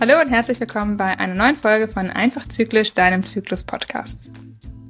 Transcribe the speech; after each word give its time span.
Hallo 0.00 0.20
und 0.22 0.30
herzlich 0.30 0.58
willkommen 0.58 0.96
bei 0.96 1.18
einer 1.18 1.34
neuen 1.34 1.54
Folge 1.54 1.86
von 1.86 2.08
Einfach 2.08 2.48
Zyklisch, 2.48 2.94
deinem 2.94 3.26
Zyklus-Podcast. 3.26 4.20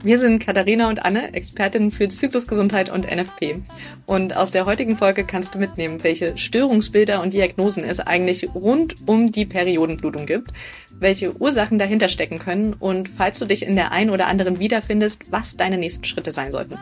Wir 0.04 0.20
sind 0.20 0.38
Katharina 0.38 0.88
und 0.88 1.04
Anne, 1.04 1.34
Expertinnen 1.34 1.90
für 1.90 2.08
Zyklusgesundheit 2.08 2.88
und 2.88 3.10
NFP. 3.10 3.62
Und 4.06 4.36
aus 4.36 4.52
der 4.52 4.64
heutigen 4.64 4.96
Folge 4.96 5.24
kannst 5.24 5.56
du 5.56 5.58
mitnehmen, 5.58 6.04
welche 6.04 6.36
Störungsbilder 6.36 7.20
und 7.20 7.34
Diagnosen 7.34 7.82
es 7.82 7.98
eigentlich 7.98 8.54
rund 8.54 8.94
um 9.08 9.32
die 9.32 9.44
Periodenblutung 9.44 10.26
gibt, 10.26 10.52
welche 10.92 11.36
Ursachen 11.40 11.80
dahinter 11.80 12.06
stecken 12.06 12.38
können 12.38 12.74
und 12.74 13.08
falls 13.08 13.40
du 13.40 13.44
dich 13.44 13.66
in 13.66 13.74
der 13.74 13.90
einen 13.90 14.10
oder 14.10 14.28
anderen 14.28 14.60
wiederfindest, 14.60 15.22
was 15.30 15.56
deine 15.56 15.78
nächsten 15.78 16.04
Schritte 16.04 16.30
sein 16.30 16.52
sollten. 16.52 16.78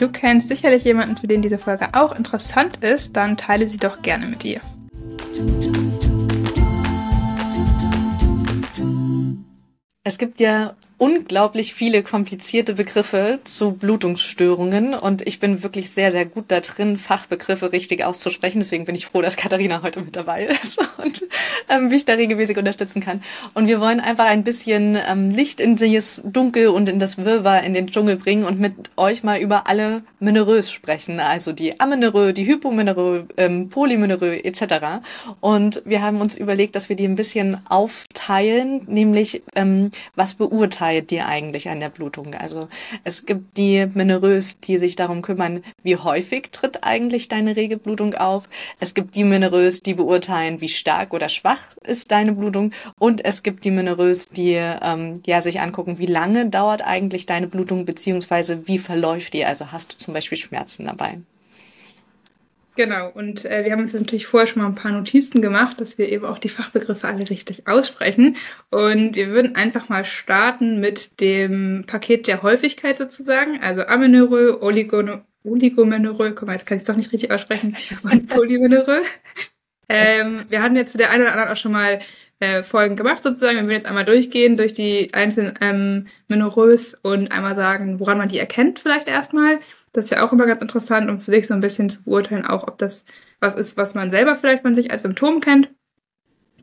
Du 0.00 0.08
kennst 0.08 0.48
sicherlich 0.48 0.84
jemanden, 0.84 1.18
für 1.18 1.26
den 1.26 1.42
diese 1.42 1.58
Folge 1.58 1.88
auch 1.92 2.12
interessant 2.12 2.78
ist, 2.78 3.16
dann 3.16 3.36
teile 3.36 3.68
sie 3.68 3.76
doch 3.76 4.00
gerne 4.00 4.24
mit 4.24 4.46
ihr. 4.46 4.62
Es 10.02 10.16
gibt 10.16 10.40
ja 10.40 10.74
unglaublich 11.00 11.72
viele 11.72 12.02
komplizierte 12.02 12.74
Begriffe 12.74 13.40
zu 13.44 13.72
Blutungsstörungen 13.72 14.92
und 14.92 15.26
ich 15.26 15.40
bin 15.40 15.62
wirklich 15.62 15.90
sehr, 15.90 16.10
sehr 16.10 16.26
gut 16.26 16.44
da 16.48 16.60
drin, 16.60 16.98
Fachbegriffe 16.98 17.72
richtig 17.72 18.04
auszusprechen. 18.04 18.58
Deswegen 18.58 18.84
bin 18.84 18.94
ich 18.94 19.06
froh, 19.06 19.22
dass 19.22 19.38
Katharina 19.38 19.82
heute 19.82 20.02
mit 20.02 20.14
dabei 20.14 20.44
ist 20.44 20.78
und 21.02 21.24
ähm, 21.70 21.88
mich 21.88 22.04
da 22.04 22.12
regelmäßig 22.12 22.58
unterstützen 22.58 23.00
kann. 23.00 23.22
Und 23.54 23.66
wir 23.66 23.80
wollen 23.80 23.98
einfach 23.98 24.26
ein 24.26 24.44
bisschen 24.44 24.94
ähm, 24.94 25.30
Licht 25.30 25.58
in 25.58 25.76
das 25.76 26.20
Dunkel 26.22 26.68
und 26.68 26.86
in 26.86 26.98
das 26.98 27.16
Wirrwarr 27.16 27.62
in 27.62 27.72
den 27.72 27.86
Dschungel 27.86 28.16
bringen 28.16 28.44
und 28.44 28.60
mit 28.60 28.74
euch 28.98 29.22
mal 29.22 29.40
über 29.40 29.68
alle 29.68 30.02
Minerös 30.18 30.70
sprechen. 30.70 31.18
Also 31.18 31.52
die 31.52 31.80
Amenorrhoe, 31.80 32.34
die 32.34 32.46
Hypominerö, 32.46 33.22
ähm, 33.38 33.70
Polyminerö 33.70 34.34
etc. 34.34 35.00
Und 35.40 35.80
wir 35.86 36.02
haben 36.02 36.20
uns 36.20 36.36
überlegt, 36.36 36.76
dass 36.76 36.90
wir 36.90 36.96
die 36.96 37.06
ein 37.06 37.14
bisschen 37.14 37.56
aufteilen, 37.70 38.82
nämlich 38.86 39.42
ähm, 39.54 39.90
was 40.14 40.34
beurteilen 40.34 40.89
Sicherheit 40.90 41.10
dir 41.10 41.26
eigentlich 41.26 41.68
an 41.68 41.80
der 41.80 41.88
Blutung? 41.88 42.34
Also 42.34 42.68
es 43.04 43.26
gibt 43.26 43.56
die 43.56 43.86
Minerös, 43.94 44.60
die 44.60 44.78
sich 44.78 44.96
darum 44.96 45.22
kümmern, 45.22 45.62
wie 45.82 45.96
häufig 45.96 46.50
tritt 46.52 46.84
eigentlich 46.84 47.28
deine 47.28 47.56
rege 47.56 47.76
Blutung 47.76 48.14
auf. 48.14 48.48
Es 48.80 48.94
gibt 48.94 49.14
die 49.14 49.24
Minerös, 49.24 49.82
die 49.82 49.94
beurteilen, 49.94 50.60
wie 50.60 50.68
stark 50.68 51.12
oder 51.12 51.28
schwach 51.28 51.60
ist 51.84 52.10
deine 52.10 52.32
Blutung. 52.32 52.72
Und 52.98 53.24
es 53.24 53.42
gibt 53.42 53.64
die 53.64 53.70
Minerös, 53.70 54.28
die 54.28 54.54
ähm, 54.54 55.14
ja 55.26 55.40
sich 55.40 55.60
angucken, 55.60 55.98
wie 55.98 56.06
lange 56.06 56.48
dauert 56.48 56.82
eigentlich 56.82 57.26
deine 57.26 57.46
Blutung 57.46 57.84
beziehungsweise 57.84 58.66
wie 58.66 58.78
verläuft 58.78 59.34
die. 59.34 59.44
Also 59.44 59.72
hast 59.72 59.92
du 59.92 59.96
zum 59.96 60.14
Beispiel 60.14 60.38
Schmerzen 60.38 60.86
dabei. 60.86 61.18
Genau, 62.76 63.10
und 63.10 63.44
äh, 63.44 63.64
wir 63.64 63.72
haben 63.72 63.80
uns 63.80 63.92
natürlich 63.92 64.26
vorher 64.26 64.46
schon 64.46 64.62
mal 64.62 64.68
ein 64.68 64.74
paar 64.74 64.92
Notizen 64.92 65.42
gemacht, 65.42 65.80
dass 65.80 65.98
wir 65.98 66.08
eben 66.08 66.24
auch 66.24 66.38
die 66.38 66.48
Fachbegriffe 66.48 67.08
alle 67.08 67.28
richtig 67.28 67.66
aussprechen. 67.66 68.36
Und 68.70 69.16
wir 69.16 69.28
würden 69.28 69.56
einfach 69.56 69.88
mal 69.88 70.04
starten 70.04 70.80
mit 70.80 71.20
dem 71.20 71.84
Paket 71.86 72.26
der 72.26 72.42
Häufigkeit 72.42 72.96
sozusagen, 72.96 73.60
also 73.60 73.82
Amenorrhoe, 73.82 74.62
Oligono 74.62 75.22
Oligomenorrhoe, 75.42 76.32
guck 76.34 76.46
mal, 76.46 76.52
jetzt 76.52 76.66
kann 76.66 76.76
ich 76.76 76.82
es 76.82 76.86
doch 76.86 76.96
nicht 76.96 77.12
richtig 77.12 77.30
aussprechen, 77.30 77.76
und 78.02 78.28
Polymenorrhoe. 78.28 79.02
ähm, 79.88 80.44
wir 80.50 80.62
hatten 80.62 80.76
jetzt 80.76 80.92
zu 80.92 80.98
der 80.98 81.10
einen 81.10 81.22
oder 81.22 81.32
anderen 81.32 81.50
auch 81.50 81.56
schon 81.56 81.72
mal 81.72 82.00
äh, 82.40 82.62
Folgen 82.62 82.96
gemacht 82.96 83.22
sozusagen. 83.22 83.56
Wir 83.56 83.64
würden 83.64 83.72
jetzt 83.72 83.86
einmal 83.86 84.04
durchgehen 84.04 84.56
durch 84.56 84.72
die 84.72 85.12
einzelnen 85.14 85.54
ähm, 85.60 86.06
Menorrhoes 86.26 86.94
und 86.94 87.30
einmal 87.30 87.54
sagen, 87.54 88.00
woran 88.00 88.18
man 88.18 88.28
die 88.28 88.38
erkennt 88.38 88.80
vielleicht 88.80 89.08
erstmal. 89.08 89.60
Das 89.92 90.06
ist 90.06 90.10
ja 90.10 90.26
auch 90.26 90.32
immer 90.32 90.46
ganz 90.46 90.60
interessant, 90.60 91.10
um 91.10 91.20
für 91.20 91.30
sich 91.30 91.46
so 91.46 91.54
ein 91.54 91.60
bisschen 91.60 91.90
zu 91.90 92.02
beurteilen, 92.04 92.46
auch 92.46 92.66
ob 92.66 92.78
das 92.78 93.04
was 93.40 93.54
ist, 93.54 93.76
was 93.76 93.94
man 93.94 94.10
selber 94.10 94.36
vielleicht 94.36 94.62
von 94.62 94.74
sich 94.74 94.90
als 94.90 95.02
Symptom 95.02 95.40
kennt. 95.40 95.70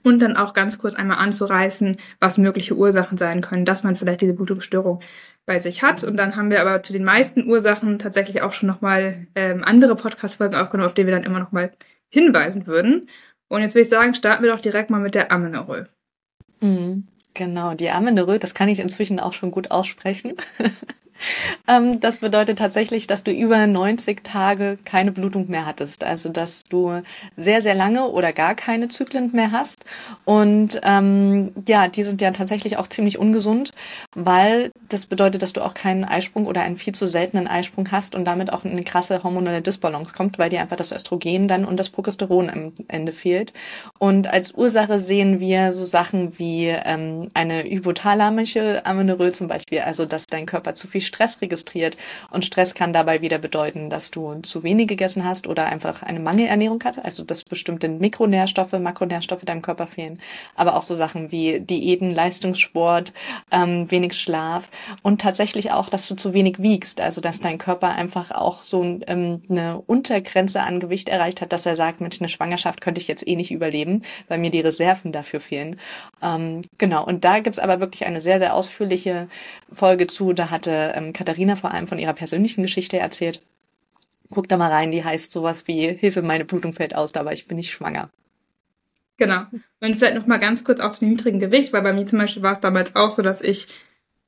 Und 0.03 0.19
dann 0.19 0.37
auch 0.37 0.53
ganz 0.53 0.77
kurz 0.77 0.95
einmal 0.95 1.17
anzureißen, 1.17 1.97
was 2.19 2.37
mögliche 2.37 2.75
Ursachen 2.75 3.17
sein 3.17 3.41
können, 3.41 3.65
dass 3.65 3.83
man 3.83 3.95
vielleicht 3.95 4.21
diese 4.21 4.33
Blutungsstörung 4.33 5.01
bei 5.45 5.59
sich 5.59 5.83
hat. 5.83 6.03
Und 6.03 6.17
dann 6.17 6.35
haben 6.35 6.49
wir 6.49 6.61
aber 6.61 6.81
zu 6.81 6.93
den 6.93 7.03
meisten 7.03 7.47
Ursachen 7.47 7.99
tatsächlich 7.99 8.41
auch 8.41 8.53
schon 8.53 8.67
nochmal 8.67 9.27
ähm, 9.35 9.63
andere 9.63 9.95
Podcast-Folgen 9.95 10.55
aufgenommen, 10.55 10.87
auf 10.87 10.93
die 10.93 11.05
wir 11.05 11.13
dann 11.13 11.23
immer 11.23 11.39
nochmal 11.39 11.71
hinweisen 12.09 12.67
würden. 12.67 13.05
Und 13.49 13.61
jetzt 13.61 13.75
würde 13.75 13.83
ich 13.83 13.89
sagen, 13.89 14.13
starten 14.13 14.43
wir 14.43 14.51
doch 14.51 14.59
direkt 14.59 14.89
mal 14.89 14.99
mit 14.99 15.15
der 15.15 15.31
Amenorrhoe. 15.31 15.87
Mhm, 16.59 17.07
genau, 17.33 17.73
die 17.73 17.89
Amenorrhoe, 17.89 18.39
das 18.39 18.53
kann 18.53 18.69
ich 18.69 18.79
inzwischen 18.79 19.19
auch 19.19 19.33
schon 19.33 19.51
gut 19.51 19.71
aussprechen. 19.71 20.35
Ähm, 21.67 21.99
das 21.99 22.19
bedeutet 22.19 22.59
tatsächlich, 22.59 23.07
dass 23.07 23.23
du 23.23 23.31
über 23.31 23.65
90 23.67 24.23
Tage 24.23 24.77
keine 24.85 25.11
Blutung 25.11 25.49
mehr 25.49 25.65
hattest. 25.65 26.03
Also 26.03 26.29
dass 26.29 26.63
du 26.63 27.01
sehr, 27.35 27.61
sehr 27.61 27.75
lange 27.75 28.07
oder 28.07 28.33
gar 28.33 28.55
keine 28.55 28.87
Zyklen 28.87 29.31
mehr 29.33 29.51
hast. 29.51 29.83
Und 30.25 30.79
ähm, 30.83 31.51
ja, 31.67 31.87
die 31.87 32.03
sind 32.03 32.21
ja 32.21 32.31
tatsächlich 32.31 32.77
auch 32.77 32.87
ziemlich 32.87 33.17
ungesund, 33.17 33.71
weil 34.15 34.71
das 34.89 35.05
bedeutet, 35.05 35.41
dass 35.41 35.53
du 35.53 35.61
auch 35.61 35.73
keinen 35.73 36.05
Eisprung 36.05 36.45
oder 36.45 36.61
einen 36.61 36.75
viel 36.75 36.93
zu 36.93 37.07
seltenen 37.07 37.47
Eisprung 37.47 37.91
hast 37.91 38.15
und 38.15 38.25
damit 38.25 38.53
auch 38.53 38.63
eine 38.63 38.83
krasse 38.83 39.23
hormonelle 39.23 39.61
Disbalance 39.61 40.13
kommt, 40.13 40.39
weil 40.39 40.49
dir 40.49 40.61
einfach 40.61 40.75
das 40.75 40.91
Östrogen 40.91 41.47
dann 41.47 41.65
und 41.65 41.79
das 41.79 41.89
Progesteron 41.89 42.49
am 42.49 42.73
Ende 42.87 43.11
fehlt. 43.11 43.53
Und 43.99 44.27
als 44.27 44.53
Ursache 44.53 44.99
sehen 44.99 45.39
wir 45.39 45.71
so 45.71 45.85
Sachen 45.85 46.37
wie 46.39 46.67
ähm, 46.67 47.29
eine 47.33 47.63
hypothalamische 47.63 48.85
Amenorrhoe 48.85 49.31
zum 49.31 49.47
Beispiel, 49.47 49.79
also 49.79 50.05
dass 50.05 50.25
dein 50.27 50.45
Körper 50.45 50.75
zu 50.75 50.87
viel 50.87 51.01
Stress 51.07 51.41
registriert. 51.41 51.97
Und 52.29 52.45
Stress 52.45 52.73
kann 52.73 52.93
dabei 52.93 53.21
wieder 53.21 53.39
bedeuten, 53.39 53.89
dass 53.89 54.11
du 54.11 54.35
zu 54.41 54.63
wenig 54.63 54.87
gegessen 54.87 55.23
hast 55.23 55.47
oder 55.47 55.65
einfach 55.65 56.03
eine 56.03 56.19
Mangelernährung 56.19 56.83
hatte, 56.83 57.03
also 57.03 57.23
dass 57.23 57.43
bestimmte 57.43 57.89
Mikronährstoffe, 57.89 58.73
Makronährstoffe 58.73 59.43
deinem 59.43 59.61
Körper 59.61 59.87
fehlen. 59.87 60.19
Aber 60.55 60.75
auch 60.75 60.81
so 60.81 60.95
Sachen 60.95 61.31
wie 61.31 61.59
Diäten, 61.59 62.11
Leistungssport, 62.11 63.13
ähm, 63.51 63.89
wenig 63.89 64.13
Schlaf 64.13 64.69
und 65.03 65.21
tatsächlich 65.21 65.71
auch, 65.71 65.89
dass 65.89 66.07
du 66.07 66.15
zu 66.15 66.33
wenig 66.33 66.61
wiegst, 66.61 67.01
also 67.01 67.21
dass 67.21 67.39
dein 67.39 67.57
Körper 67.57 67.89
einfach 67.89 68.31
auch 68.31 68.61
so 68.61 68.83
ähm, 68.83 69.41
eine 69.49 69.81
Untergrenze 69.85 70.61
an 70.61 70.79
Gewicht 70.79 71.09
erreicht 71.09 71.41
hat, 71.41 71.53
dass 71.53 71.65
er 71.65 71.75
sagt, 71.75 72.01
mit 72.01 72.19
einer 72.19 72.27
Schwangerschaft 72.27 72.81
könnte 72.81 73.01
ich 73.01 73.07
jetzt 73.07 73.27
eh 73.27 73.35
nicht 73.35 73.51
überleben, 73.51 74.03
weil 74.27 74.39
mir 74.39 74.51
die 74.51 74.59
Reserven 74.59 75.11
dafür 75.11 75.39
fehlen. 75.39 75.79
Ähm, 76.21 76.63
genau, 76.77 77.05
und 77.05 77.23
da 77.23 77.39
gibt's 77.39 77.59
aber 77.59 77.79
wirklich 77.79 78.05
eine 78.05 78.21
sehr, 78.21 78.39
sehr 78.39 78.53
ausführliche 78.53 79.27
Folge 79.71 80.07
zu. 80.07 80.33
Da 80.33 80.49
hatte 80.49 80.93
ähm, 80.97 81.13
Katharina 81.13 81.55
vor 81.55 81.71
allem 81.71 81.87
von 81.87 81.99
ihrer 81.99 82.13
persönlichen 82.13 82.63
Geschichte 82.63 82.97
erzählt. 82.97 83.41
Guck 84.29 84.49
da 84.49 84.57
mal 84.57 84.71
rein, 84.71 84.91
die 84.91 85.03
heißt 85.03 85.31
sowas 85.31 85.67
wie 85.67 85.93
Hilfe, 85.93 86.21
meine 86.21 86.45
Blutung 86.45 86.73
fällt 86.73 86.95
aus, 86.95 87.13
aber 87.15 87.31
ich 87.31 87.47
bin 87.47 87.57
nicht 87.57 87.71
schwanger. 87.71 88.09
Genau. 89.17 89.45
Und 89.81 89.95
vielleicht 89.95 90.15
noch 90.15 90.27
mal 90.27 90.37
ganz 90.37 90.63
kurz 90.63 90.79
aus 90.79 90.99
dem 90.99 91.09
niedrigen 91.09 91.39
Gewicht, 91.39 91.73
weil 91.73 91.81
bei 91.81 91.93
mir 91.93 92.05
zum 92.05 92.19
Beispiel 92.19 92.43
war 92.43 92.53
es 92.53 92.59
damals 92.59 92.95
auch 92.95 93.11
so, 93.11 93.21
dass 93.21 93.41
ich 93.41 93.67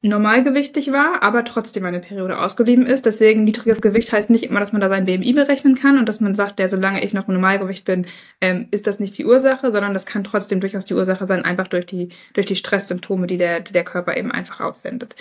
normalgewichtig 0.01 0.93
war, 0.93 1.21
aber 1.23 1.43
trotzdem 1.43 1.83
meine 1.83 1.99
Periode 1.99 2.39
ausgeblieben 2.39 2.85
ist. 2.85 3.05
Deswegen 3.05 3.43
niedriges 3.43 3.81
Gewicht 3.81 4.11
heißt 4.11 4.29
nicht 4.29 4.45
immer, 4.45 4.61
dass 4.61 4.71
man 4.71 4.81
da 4.81 4.87
sein 4.87 5.05
BMI 5.05 5.33
berechnen 5.33 5.75
kann 5.75 5.99
und 5.99 6.07
dass 6.07 6.21
man 6.21 6.35
sagt, 6.35 6.59
ja, 6.59 6.69
solange 6.69 7.03
ich 7.03 7.13
noch 7.13 7.27
im 7.27 7.33
Normalgewicht 7.33 7.83
bin, 7.83 8.07
ähm, 8.39 8.67
ist 8.71 8.87
das 8.87 9.01
nicht 9.01 9.17
die 9.17 9.25
Ursache, 9.25 9.71
sondern 9.71 9.93
das 9.93 10.05
kann 10.05 10.23
trotzdem 10.23 10.61
durchaus 10.61 10.85
die 10.85 10.93
Ursache 10.93 11.27
sein, 11.27 11.43
einfach 11.43 11.67
durch 11.67 11.85
die, 11.85 12.09
durch 12.33 12.45
die 12.45 12.55
Stresssymptome, 12.55 13.27
die 13.27 13.37
der, 13.37 13.59
die 13.59 13.73
der 13.73 13.83
Körper 13.83 14.15
eben 14.15 14.31
einfach 14.31 14.61
aussendet. 14.61 15.15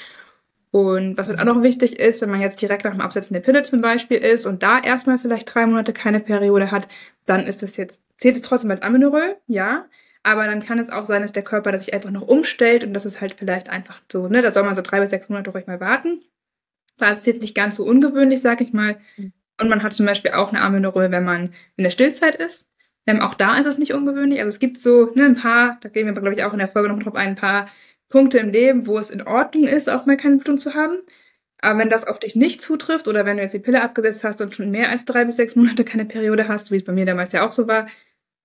Und 0.70 1.16
was 1.16 1.30
auch 1.30 1.44
noch 1.44 1.62
wichtig 1.62 1.98
ist, 1.98 2.20
wenn 2.20 2.30
man 2.30 2.40
jetzt 2.40 2.60
direkt 2.60 2.84
nach 2.84 2.92
dem 2.92 3.00
Absetzen 3.00 3.32
der 3.32 3.40
Pille 3.40 3.62
zum 3.62 3.80
Beispiel 3.80 4.18
ist 4.18 4.44
und 4.44 4.62
da 4.62 4.78
erstmal 4.80 5.18
vielleicht 5.18 5.52
drei 5.52 5.66
Monate 5.66 5.92
keine 5.92 6.20
Periode 6.20 6.70
hat, 6.70 6.88
dann 7.24 7.46
ist 7.46 7.62
das 7.62 7.76
jetzt, 7.76 8.02
zählt 8.18 8.36
es 8.36 8.42
trotzdem 8.42 8.70
als 8.70 8.82
Amenorrhoe, 8.82 9.36
ja. 9.46 9.86
Aber 10.22 10.46
dann 10.46 10.60
kann 10.60 10.78
es 10.78 10.90
auch 10.90 11.06
sein, 11.06 11.22
dass 11.22 11.32
der 11.32 11.44
Körper 11.44 11.72
das 11.72 11.84
sich 11.84 11.94
einfach 11.94 12.10
noch 12.10 12.26
umstellt 12.26 12.84
und 12.84 12.92
das 12.92 13.06
ist 13.06 13.20
halt 13.20 13.34
vielleicht 13.34 13.70
einfach 13.70 14.02
so, 14.12 14.28
ne, 14.28 14.42
da 14.42 14.52
soll 14.52 14.64
man 14.64 14.74
so 14.74 14.82
drei 14.82 15.00
bis 15.00 15.10
sechs 15.10 15.28
Monate 15.30 15.50
ruhig 15.50 15.66
mal 15.66 15.80
warten. 15.80 16.22
Das 16.98 17.18
ist 17.18 17.26
jetzt 17.26 17.40
nicht 17.40 17.54
ganz 17.54 17.76
so 17.76 17.84
ungewöhnlich, 17.84 18.40
sag 18.40 18.60
ich 18.60 18.72
mal. 18.72 18.98
Mhm. 19.16 19.32
Und 19.60 19.68
man 19.68 19.82
hat 19.82 19.92
zum 19.94 20.06
Beispiel 20.06 20.32
auch 20.32 20.50
eine 20.50 20.60
Amenorrhoe, 20.60 21.10
wenn 21.10 21.24
man 21.24 21.54
in 21.76 21.84
der 21.84 21.90
Stillzeit 21.90 22.34
ist. 22.34 22.68
Ähm, 23.06 23.20
auch 23.20 23.34
da 23.34 23.56
ist 23.56 23.66
es 23.66 23.78
nicht 23.78 23.94
ungewöhnlich. 23.94 24.40
Also 24.40 24.48
es 24.48 24.58
gibt 24.58 24.78
so 24.78 25.10
ne, 25.14 25.24
ein 25.24 25.36
paar, 25.36 25.78
da 25.80 25.88
gehen 25.88 26.06
wir, 26.06 26.12
glaube 26.12 26.34
ich, 26.34 26.44
auch 26.44 26.52
in 26.52 26.58
der 26.58 26.68
Folge 26.68 26.90
noch 26.90 27.02
drauf 27.02 27.14
ein, 27.14 27.30
ein 27.30 27.36
paar 27.36 27.68
Punkte 28.08 28.38
im 28.38 28.50
Leben, 28.50 28.86
wo 28.86 28.98
es 28.98 29.10
in 29.10 29.22
Ordnung 29.22 29.64
ist, 29.64 29.88
auch 29.88 30.06
mal 30.06 30.16
keine 30.16 30.36
Blutung 30.36 30.58
zu 30.58 30.74
haben. 30.74 30.98
Aber 31.60 31.78
wenn 31.78 31.90
das 31.90 32.06
auf 32.06 32.18
dich 32.20 32.36
nicht 32.36 32.62
zutrifft 32.62 33.08
oder 33.08 33.24
wenn 33.24 33.36
du 33.36 33.42
jetzt 33.42 33.54
die 33.54 33.58
Pille 33.58 33.82
abgesetzt 33.82 34.24
hast 34.24 34.40
und 34.40 34.54
schon 34.54 34.70
mehr 34.70 34.90
als 34.90 35.04
drei 35.04 35.24
bis 35.24 35.36
sechs 35.36 35.56
Monate 35.56 35.84
keine 35.84 36.04
Periode 36.04 36.48
hast, 36.48 36.70
wie 36.70 36.76
es 36.76 36.84
bei 36.84 36.92
mir 36.92 37.06
damals 37.06 37.32
ja 37.32 37.44
auch 37.46 37.50
so 37.50 37.66
war, 37.66 37.88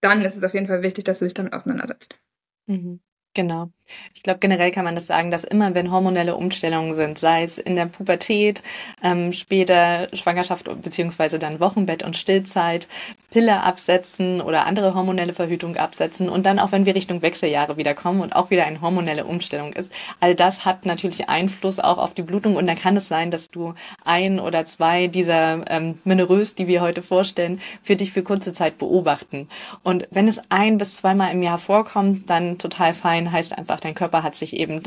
dann 0.01 0.21
ist 0.24 0.36
es 0.36 0.44
auf 0.44 0.54
jeden 0.54 0.68
Fall 0.68 0.81
wichtig, 0.81 1.06
dass 1.06 1.19
du 1.19 1.25
dich 1.25 1.33
damit 1.33 1.54
auseinandersetzt. 1.54 2.19
Mhm. 2.65 3.00
Genau. 3.36 3.71
Ich 4.15 4.24
glaube, 4.24 4.39
generell 4.39 4.71
kann 4.71 4.85
man 4.85 4.95
das 4.95 5.07
sagen, 5.07 5.31
dass 5.31 5.44
immer, 5.44 5.75
wenn 5.75 5.91
hormonelle 5.91 6.35
Umstellungen 6.35 6.94
sind, 6.94 7.19
sei 7.19 7.44
es 7.44 7.57
in 7.57 7.75
der 7.75 7.88
Pubertät, 7.88 8.63
ähm, 9.03 9.33
später 9.33 10.07
Schwangerschaft 10.13 10.69
beziehungsweise 10.81 11.39
dann 11.39 11.59
Wochenbett 11.59 12.03
und 12.03 12.15
Stillzeit, 12.15 12.88
Pille 13.31 13.63
absetzen 13.63 14.39
oder 14.41 14.68
andere 14.68 14.94
hormonelle 14.94 15.33
Verhütung 15.33 15.75
absetzen 15.75 16.30
und 16.30 16.45
dann 16.45 16.59
auch, 16.59 16.71
wenn 16.71 16.85
wir 16.85 16.95
Richtung 16.95 17.21
Wechseljahre 17.21 17.77
wiederkommen 17.77 18.21
und 18.21 18.35
auch 18.35 18.51
wieder 18.51 18.65
eine 18.65 18.80
hormonelle 18.80 19.25
Umstellung 19.25 19.74
ist, 19.74 19.91
all 20.19 20.35
das 20.35 20.65
hat 20.65 20.85
natürlich 20.85 21.30
Einfluss 21.30 21.80
auch 21.80 21.97
auf 21.97 22.13
die 22.13 22.21
Blutung 22.21 22.56
und 22.56 22.68
dann 22.68 22.77
kann 22.77 22.95
es 22.95 23.07
sein, 23.07 23.31
dass 23.31 23.50
du 23.50 23.74
ein 24.06 24.39
oder 24.39 24.65
zwei 24.65 25.07
dieser 25.07 25.69
ähm, 25.69 25.97
Minerös, 26.03 26.56
die 26.56 26.68
wir 26.68 26.81
heute 26.81 27.01
vorstellen, 27.01 27.59
für 27.81 27.95
dich 27.95 28.12
für 28.12 28.24
kurze 28.24 28.53
Zeit 28.53 28.77
beobachten. 28.77 29.50
Und 29.81 30.07
wenn 30.12 30.27
es 30.27 30.39
ein 30.50 30.77
bis 30.77 30.95
zweimal 30.95 31.31
im 31.31 31.41
Jahr 31.41 31.57
vorkommt, 31.57 32.30
dann 32.30 32.59
total 32.59 32.94
fein, 32.94 33.31
heißt 33.31 33.57
einfach, 33.57 33.72
dein 33.79 33.95
Körper 33.95 34.23
hat 34.23 34.35
sich 34.35 34.55
eben 34.55 34.81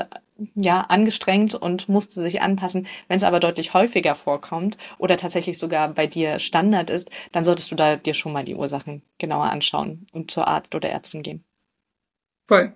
ja 0.54 0.80
angestrengt 0.82 1.54
und 1.54 1.88
musste 1.88 2.20
sich 2.20 2.42
anpassen. 2.42 2.86
Wenn 3.08 3.16
es 3.16 3.22
aber 3.22 3.40
deutlich 3.40 3.74
häufiger 3.74 4.14
vorkommt 4.14 4.76
oder 4.98 5.16
tatsächlich 5.16 5.58
sogar 5.58 5.88
bei 5.88 6.06
dir 6.06 6.38
Standard 6.38 6.90
ist, 6.90 7.10
dann 7.32 7.44
solltest 7.44 7.70
du 7.70 7.74
da 7.74 7.96
dir 7.96 8.14
schon 8.14 8.32
mal 8.32 8.44
die 8.44 8.54
Ursachen 8.54 9.02
genauer 9.18 9.50
anschauen 9.50 10.06
und 10.12 10.30
zur 10.30 10.48
Arzt 10.48 10.74
oder 10.74 10.90
Ärztin 10.90 11.22
gehen. 11.22 11.44
Voll. 12.48 12.72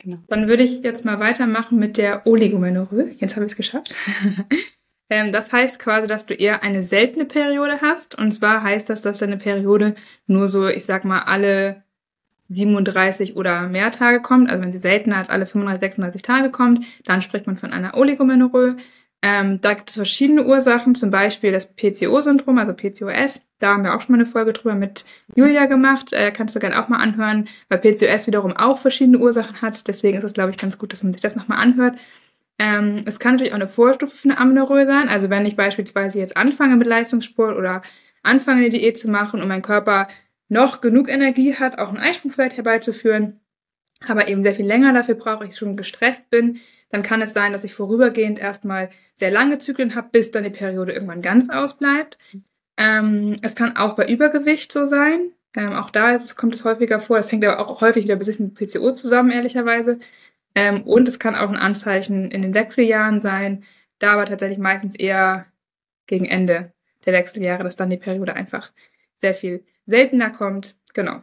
Genau. 0.00 0.18
Dann 0.28 0.48
würde 0.48 0.62
ich 0.62 0.82
jetzt 0.82 1.04
mal 1.04 1.18
weitermachen 1.18 1.78
mit 1.78 1.96
der 1.96 2.26
Oligomenorrhoe. 2.26 3.14
Jetzt 3.18 3.34
habe 3.34 3.46
ich 3.46 3.52
es 3.52 3.56
geschafft. 3.56 3.94
ähm, 5.10 5.32
das 5.32 5.52
heißt 5.52 5.78
quasi, 5.80 6.06
dass 6.06 6.26
du 6.26 6.34
eher 6.34 6.62
eine 6.62 6.84
seltene 6.84 7.24
Periode 7.24 7.80
hast. 7.80 8.16
Und 8.16 8.30
zwar 8.30 8.62
heißt 8.62 8.88
das, 8.88 9.02
dass 9.02 9.18
deine 9.18 9.38
Periode 9.38 9.96
nur 10.26 10.46
so, 10.46 10.68
ich 10.68 10.84
sag 10.84 11.04
mal, 11.04 11.20
alle 11.22 11.82
37 12.48 13.36
oder 13.36 13.68
mehr 13.68 13.90
Tage 13.90 14.22
kommt, 14.22 14.50
also 14.50 14.62
wenn 14.62 14.72
sie 14.72 14.78
seltener 14.78 15.16
als 15.16 15.30
alle 15.30 15.46
35, 15.46 15.80
36 15.80 16.22
Tage 16.22 16.50
kommt, 16.50 16.84
dann 17.04 17.22
spricht 17.22 17.46
man 17.46 17.56
von 17.56 17.72
einer 17.72 17.96
Oligomenorrhoe. 17.96 18.76
Ähm, 19.20 19.60
da 19.60 19.74
gibt 19.74 19.90
es 19.90 19.96
verschiedene 19.96 20.44
Ursachen, 20.46 20.94
zum 20.94 21.10
Beispiel 21.10 21.50
das 21.50 21.74
PCO-Syndrom, 21.74 22.56
also 22.56 22.72
PCOS. 22.72 23.40
Da 23.58 23.74
haben 23.74 23.82
wir 23.82 23.96
auch 23.96 24.00
schon 24.00 24.12
mal 24.14 24.22
eine 24.22 24.30
Folge 24.30 24.52
drüber 24.52 24.76
mit 24.76 25.04
Julia 25.34 25.66
gemacht. 25.66 26.12
Äh, 26.12 26.30
kannst 26.30 26.54
du 26.54 26.60
gerne 26.60 26.80
auch 26.80 26.88
mal 26.88 26.98
anhören, 26.98 27.48
weil 27.68 27.78
PCOS 27.78 28.28
wiederum 28.28 28.56
auch 28.56 28.78
verschiedene 28.78 29.18
Ursachen 29.18 29.60
hat. 29.60 29.88
Deswegen 29.88 30.16
ist 30.16 30.24
es, 30.24 30.34
glaube 30.34 30.50
ich, 30.50 30.56
ganz 30.56 30.78
gut, 30.78 30.92
dass 30.92 31.02
man 31.02 31.12
sich 31.12 31.20
das 31.20 31.34
nochmal 31.34 31.58
anhört. 31.58 31.98
Ähm, 32.60 33.02
es 33.06 33.18
kann 33.18 33.34
natürlich 33.34 33.52
auch 33.52 33.56
eine 33.56 33.68
Vorstufe 33.68 34.16
für 34.16 34.30
eine 34.30 34.38
Amenorrhoe 34.38 34.86
sein. 34.86 35.08
Also 35.08 35.30
wenn 35.30 35.46
ich 35.46 35.56
beispielsweise 35.56 36.20
jetzt 36.20 36.36
anfange 36.36 36.76
mit 36.76 36.86
Leistungssport 36.86 37.56
oder 37.56 37.82
anfange 38.22 38.60
eine 38.60 38.70
Diät 38.70 38.98
zu 38.98 39.10
machen 39.10 39.42
und 39.42 39.48
mein 39.48 39.62
Körper 39.62 40.08
noch 40.48 40.80
genug 40.80 41.08
Energie 41.08 41.54
hat, 41.54 41.78
auch 41.78 41.88
einen 41.88 41.98
Eisprungfeld 41.98 42.56
herbeizuführen, 42.56 43.40
aber 44.06 44.28
eben 44.28 44.42
sehr 44.42 44.54
viel 44.54 44.66
länger 44.66 44.92
dafür 44.92 45.14
brauche, 45.14 45.46
ich 45.46 45.56
schon 45.56 45.76
gestresst 45.76 46.30
bin, 46.30 46.60
dann 46.90 47.02
kann 47.02 47.20
es 47.20 47.32
sein, 47.32 47.52
dass 47.52 47.64
ich 47.64 47.74
vorübergehend 47.74 48.38
erstmal 48.38 48.90
sehr 49.14 49.30
lange 49.30 49.58
Zyklen 49.58 49.94
habe, 49.94 50.08
bis 50.10 50.30
dann 50.30 50.44
die 50.44 50.50
Periode 50.50 50.92
irgendwann 50.92 51.22
ganz 51.22 51.50
ausbleibt. 51.50 52.16
Ähm, 52.76 53.36
es 53.42 53.54
kann 53.54 53.76
auch 53.76 53.94
bei 53.94 54.06
Übergewicht 54.06 54.72
so 54.72 54.86
sein. 54.86 55.32
Ähm, 55.54 55.72
auch 55.72 55.90
da 55.90 56.14
ist, 56.14 56.36
kommt 56.36 56.54
es 56.54 56.64
häufiger 56.64 57.00
vor. 57.00 57.16
Das 57.16 57.30
hängt 57.30 57.44
aber 57.44 57.58
auch 57.58 57.80
häufig 57.80 58.04
wieder 58.04 58.14
ein 58.14 58.18
bisschen 58.18 58.46
mit 58.46 58.54
PCO 58.54 58.92
zusammen, 58.92 59.30
ehrlicherweise. 59.30 59.98
Ähm, 60.54 60.82
und 60.84 61.08
es 61.08 61.18
kann 61.18 61.34
auch 61.34 61.48
ein 61.48 61.56
Anzeichen 61.56 62.30
in 62.30 62.42
den 62.42 62.54
Wechseljahren 62.54 63.20
sein, 63.20 63.64
da 63.98 64.12
aber 64.12 64.24
tatsächlich 64.24 64.58
meistens 64.58 64.94
eher 64.94 65.46
gegen 66.06 66.24
Ende 66.24 66.72
der 67.04 67.12
Wechseljahre, 67.12 67.64
dass 67.64 67.76
dann 67.76 67.90
die 67.90 67.96
Periode 67.96 68.34
einfach 68.34 68.72
sehr 69.20 69.34
viel 69.34 69.64
seltener 69.88 70.30
kommt. 70.30 70.76
Genau. 70.94 71.22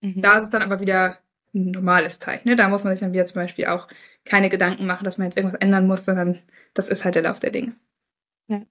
Mhm. 0.00 0.22
Da 0.22 0.38
ist 0.38 0.46
es 0.46 0.50
dann 0.50 0.62
aber 0.62 0.80
wieder 0.80 1.18
ein 1.54 1.72
normales 1.72 2.18
Zeichen. 2.18 2.48
Ne? 2.48 2.56
Da 2.56 2.68
muss 2.68 2.84
man 2.84 2.94
sich 2.94 3.00
dann 3.00 3.12
wieder 3.12 3.26
zum 3.26 3.42
Beispiel 3.42 3.66
auch 3.66 3.88
keine 4.24 4.48
Gedanken 4.48 4.86
machen, 4.86 5.04
dass 5.04 5.18
man 5.18 5.26
jetzt 5.26 5.36
irgendwas 5.36 5.60
ändern 5.60 5.86
muss, 5.86 6.04
sondern 6.04 6.38
das 6.74 6.88
ist 6.88 7.04
halt 7.04 7.14
der 7.14 7.22
Lauf 7.22 7.40
der 7.40 7.50
Dinge. 7.50 7.74
Ja. 8.48 8.62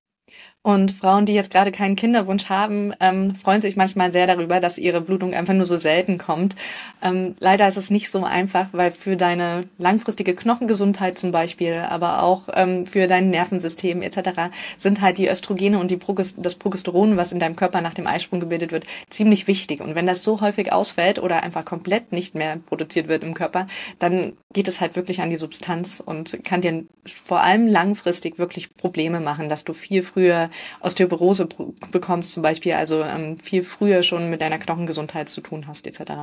Und 0.63 0.91
Frauen, 0.91 1.25
die 1.25 1.33
jetzt 1.33 1.49
gerade 1.49 1.71
keinen 1.71 1.95
Kinderwunsch 1.95 2.49
haben, 2.49 2.93
ähm, 2.99 3.35
freuen 3.35 3.61
sich 3.61 3.77
manchmal 3.77 4.11
sehr 4.11 4.27
darüber, 4.27 4.59
dass 4.59 4.77
ihre 4.77 4.99
Blutung 4.99 5.33
einfach 5.33 5.53
nur 5.53 5.65
so 5.65 5.77
selten 5.77 6.17
kommt. 6.17 6.57
Ähm, 7.01 7.35
leider 7.39 7.69
ist 7.69 7.77
es 7.77 7.89
nicht 7.89 8.11
so 8.11 8.25
einfach, 8.25 8.67
weil 8.73 8.91
für 8.91 9.15
deine 9.15 9.69
langfristige 9.77 10.35
Knochengesundheit 10.35 11.17
zum 11.17 11.31
Beispiel, 11.31 11.75
aber 11.75 12.21
auch 12.21 12.49
ähm, 12.53 12.85
für 12.85 13.07
dein 13.07 13.29
Nervensystem 13.29 14.01
etc. 14.01 14.51
sind 14.75 14.99
halt 14.99 15.19
die 15.19 15.29
Östrogene 15.29 15.79
und 15.79 15.89
die 15.89 15.95
Progest 15.95 16.35
das 16.37 16.55
Progesteron, 16.55 17.15
was 17.15 17.31
in 17.31 17.39
deinem 17.39 17.55
Körper 17.55 17.79
nach 17.79 17.93
dem 17.93 18.05
Eisprung 18.07 18.41
gebildet 18.41 18.73
wird, 18.73 18.85
ziemlich 19.09 19.47
wichtig. 19.47 19.79
Und 19.79 19.95
wenn 19.95 20.05
das 20.05 20.23
so 20.23 20.41
häufig 20.41 20.73
ausfällt 20.73 21.19
oder 21.19 21.43
einfach 21.43 21.63
komplett 21.63 22.11
nicht 22.11 22.35
mehr 22.35 22.57
produziert 22.57 23.07
wird 23.07 23.23
im 23.23 23.35
Körper, 23.35 23.67
dann 23.99 24.33
geht 24.53 24.67
es 24.67 24.81
halt 24.81 24.97
wirklich 24.97 25.21
an 25.21 25.29
die 25.29 25.37
Substanz 25.37 26.03
und 26.05 26.43
kann 26.43 26.59
dir 26.59 26.83
vor 27.05 27.41
allem 27.41 27.67
langfristig 27.67 28.37
wirklich 28.37 28.75
Probleme 28.75 29.21
machen, 29.21 29.47
dass 29.47 29.63
du 29.63 29.71
viel 29.71 30.03
früher 30.03 30.46
Osteoporose 30.79 31.47
bekommst 31.91 32.33
zum 32.33 32.43
Beispiel, 32.43 32.73
also 32.73 33.03
ähm, 33.03 33.37
viel 33.37 33.63
früher 33.63 34.03
schon 34.03 34.29
mit 34.29 34.41
deiner 34.41 34.59
Knochengesundheit 34.59 35.29
zu 35.29 35.41
tun 35.41 35.67
hast, 35.67 35.87
etc. 35.87 36.13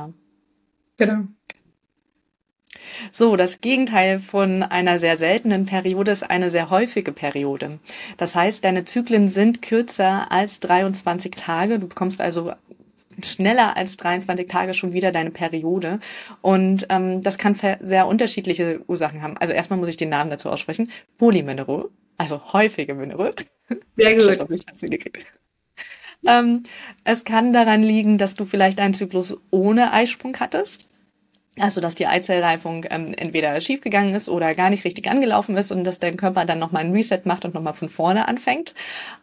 Genau. 0.97 1.23
So, 3.11 3.35
das 3.35 3.61
Gegenteil 3.61 4.19
von 4.19 4.63
einer 4.63 4.99
sehr 4.99 5.17
seltenen 5.17 5.65
Periode 5.65 6.11
ist 6.11 6.29
eine 6.29 6.51
sehr 6.51 6.69
häufige 6.69 7.11
Periode. 7.11 7.79
Das 8.17 8.35
heißt, 8.35 8.63
deine 8.63 8.85
Zyklen 8.85 9.27
sind 9.27 9.61
kürzer 9.61 10.31
als 10.31 10.59
23 10.59 11.31
Tage. 11.31 11.79
Du 11.79 11.87
bekommst 11.87 12.21
also 12.21 12.53
schneller 13.23 13.77
als 13.77 13.97
23 13.97 14.47
Tage 14.47 14.73
schon 14.73 14.93
wieder 14.93 15.11
deine 15.11 15.31
Periode. 15.31 15.99
Und 16.41 16.87
ähm, 16.89 17.23
das 17.23 17.37
kann 17.37 17.57
sehr 17.79 18.07
unterschiedliche 18.07 18.81
Ursachen 18.87 19.21
haben. 19.21 19.37
Also 19.37 19.53
erstmal 19.53 19.79
muss 19.79 19.89
ich 19.89 19.97
den 19.97 20.09
Namen 20.09 20.29
dazu 20.29 20.49
aussprechen. 20.49 20.91
Polymenorrhoe 21.17 21.89
also 22.17 22.53
häufige 22.53 22.93
Mineral. 22.93 23.33
Sehr 23.95 24.15
gut. 24.15 24.49
ich 24.51 24.65
sie 24.73 24.89
gekriegt. 24.89 25.25
Ähm, 26.25 26.63
es 27.03 27.23
kann 27.23 27.53
daran 27.53 27.83
liegen, 27.83 28.17
dass 28.17 28.33
du 28.33 28.45
vielleicht 28.45 28.79
einen 28.79 28.93
Zyklus 28.93 29.37
ohne 29.51 29.91
Eisprung 29.93 30.35
hattest. 30.39 30.89
Also, 31.57 31.79
dass 31.79 31.95
die 31.95 32.05
Eizellreifung 32.05 32.85
ähm, 32.89 33.13
entweder 33.15 33.59
schiefgegangen 33.61 34.13
ist 34.13 34.27
oder 34.27 34.53
gar 34.55 34.69
nicht 34.69 34.83
richtig 34.83 35.09
angelaufen 35.09 35.55
ist 35.55 35.71
und 35.71 35.85
dass 35.85 35.99
dein 35.99 36.17
Körper 36.17 36.43
dann 36.43 36.59
nochmal 36.59 36.83
ein 36.83 36.91
Reset 36.91 37.21
macht 37.23 37.45
und 37.45 37.53
nochmal 37.53 37.73
von 37.73 37.87
vorne 37.87 38.27
anfängt. 38.27 38.73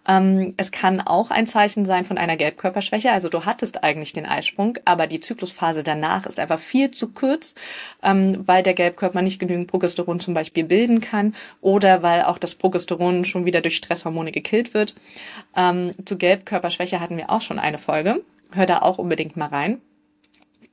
Ähm, 0.08 0.54
es 0.56 0.70
kann 0.70 1.02
auch 1.02 1.30
ein 1.30 1.46
Zeichen 1.46 1.84
sein 1.84 2.06
von 2.06 2.16
einer 2.16 2.38
Gelbkörperschwäche. 2.38 3.12
Also 3.12 3.28
du 3.28 3.44
hattest 3.44 3.84
eigentlich 3.84 4.14
den 4.14 4.24
Eisprung, 4.24 4.78
aber 4.86 5.06
die 5.06 5.20
Zyklusphase 5.20 5.82
danach 5.82 6.24
ist 6.24 6.40
einfach 6.40 6.58
viel 6.58 6.90
zu 6.90 7.08
kurz, 7.08 7.54
ähm, 8.02 8.42
weil 8.46 8.62
der 8.62 8.72
Gelbkörper 8.72 9.20
nicht 9.20 9.38
genügend 9.38 9.66
Progesteron 9.66 10.18
zum 10.18 10.32
Beispiel 10.32 10.64
bilden 10.64 11.02
kann 11.02 11.34
oder 11.60 12.02
weil 12.02 12.22
auch 12.22 12.38
das 12.38 12.54
Progesteron 12.54 13.26
schon 13.26 13.44
wieder 13.44 13.60
durch 13.60 13.76
Stresshormone 13.76 14.32
gekillt 14.32 14.72
wird. 14.72 14.94
Ähm, 15.54 15.90
zu 16.06 16.16
Gelbkörperschwäche 16.16 16.98
hatten 16.98 17.18
wir 17.18 17.28
auch 17.28 17.42
schon 17.42 17.58
eine 17.58 17.76
Folge. 17.76 18.22
Hör 18.52 18.64
da 18.64 18.78
auch 18.78 18.96
unbedingt 18.96 19.36
mal 19.36 19.48
rein. 19.48 19.82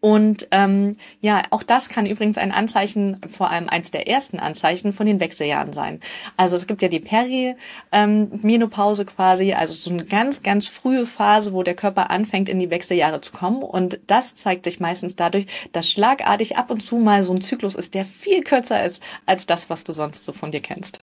Und 0.02 0.48
ähm, 0.52 0.94
ja, 1.20 1.42
auch 1.50 1.64
das 1.64 1.90
kann 1.90 2.06
übrigens 2.06 2.38
ein 2.38 2.54
Anzeichen, 2.54 3.20
vor 3.30 3.52
allem 3.52 3.68
eins 3.68 3.92
der 3.92 4.08
ersten 4.08 4.40
Anzeichen 4.40 4.94
von 4.94 5.06
den 5.06 5.20
Wechseljahren 5.20 5.74
sein. 5.74 6.00
Also 6.38 6.56
es 6.56 6.68
gibt 6.68 6.82
ja 6.82 6.88
die 6.88 7.02
Perimenopause 7.02 9.02
ähm, 9.02 9.08
quasi, 9.08 9.54
also 9.54 9.74
so 9.74 9.92
eine 9.92 10.06
ganz, 10.06 10.42
ganz 10.42 10.68
frühe 10.68 11.06
Phase, 11.06 11.54
wo 11.54 11.64
der 11.64 11.76
Körper 11.76 12.12
anfängt, 12.12 12.48
in 12.48 12.60
die 12.60 12.70
Wechseljahre 12.70 13.20
zu 13.20 13.34
kommen. 13.34 13.62
Und 13.62 14.00
das 14.08 14.36
zeigt 14.36 14.64
sich 14.64 14.80
meistens 14.80 15.18
dadurch, 15.18 15.48
dass 15.74 15.90
schlagartig 15.90 16.58
ab 16.58 16.72
und 16.72 16.82
zu 16.82 16.98
mal 16.98 17.26
so 17.26 17.34
ein 17.34 17.42
Zyklus 17.42 17.76
ist, 17.76 17.94
der 17.94 18.06
viel 18.06 18.42
kürzer 18.44 18.86
ist 18.86 19.04
als 19.26 19.46
das, 19.46 19.70
was 19.70 19.84
du 19.84 19.92
sonst 19.92 20.24
so 20.24 20.32
von 20.32 20.52
dir 20.52 20.62
kennst. 20.62 21.00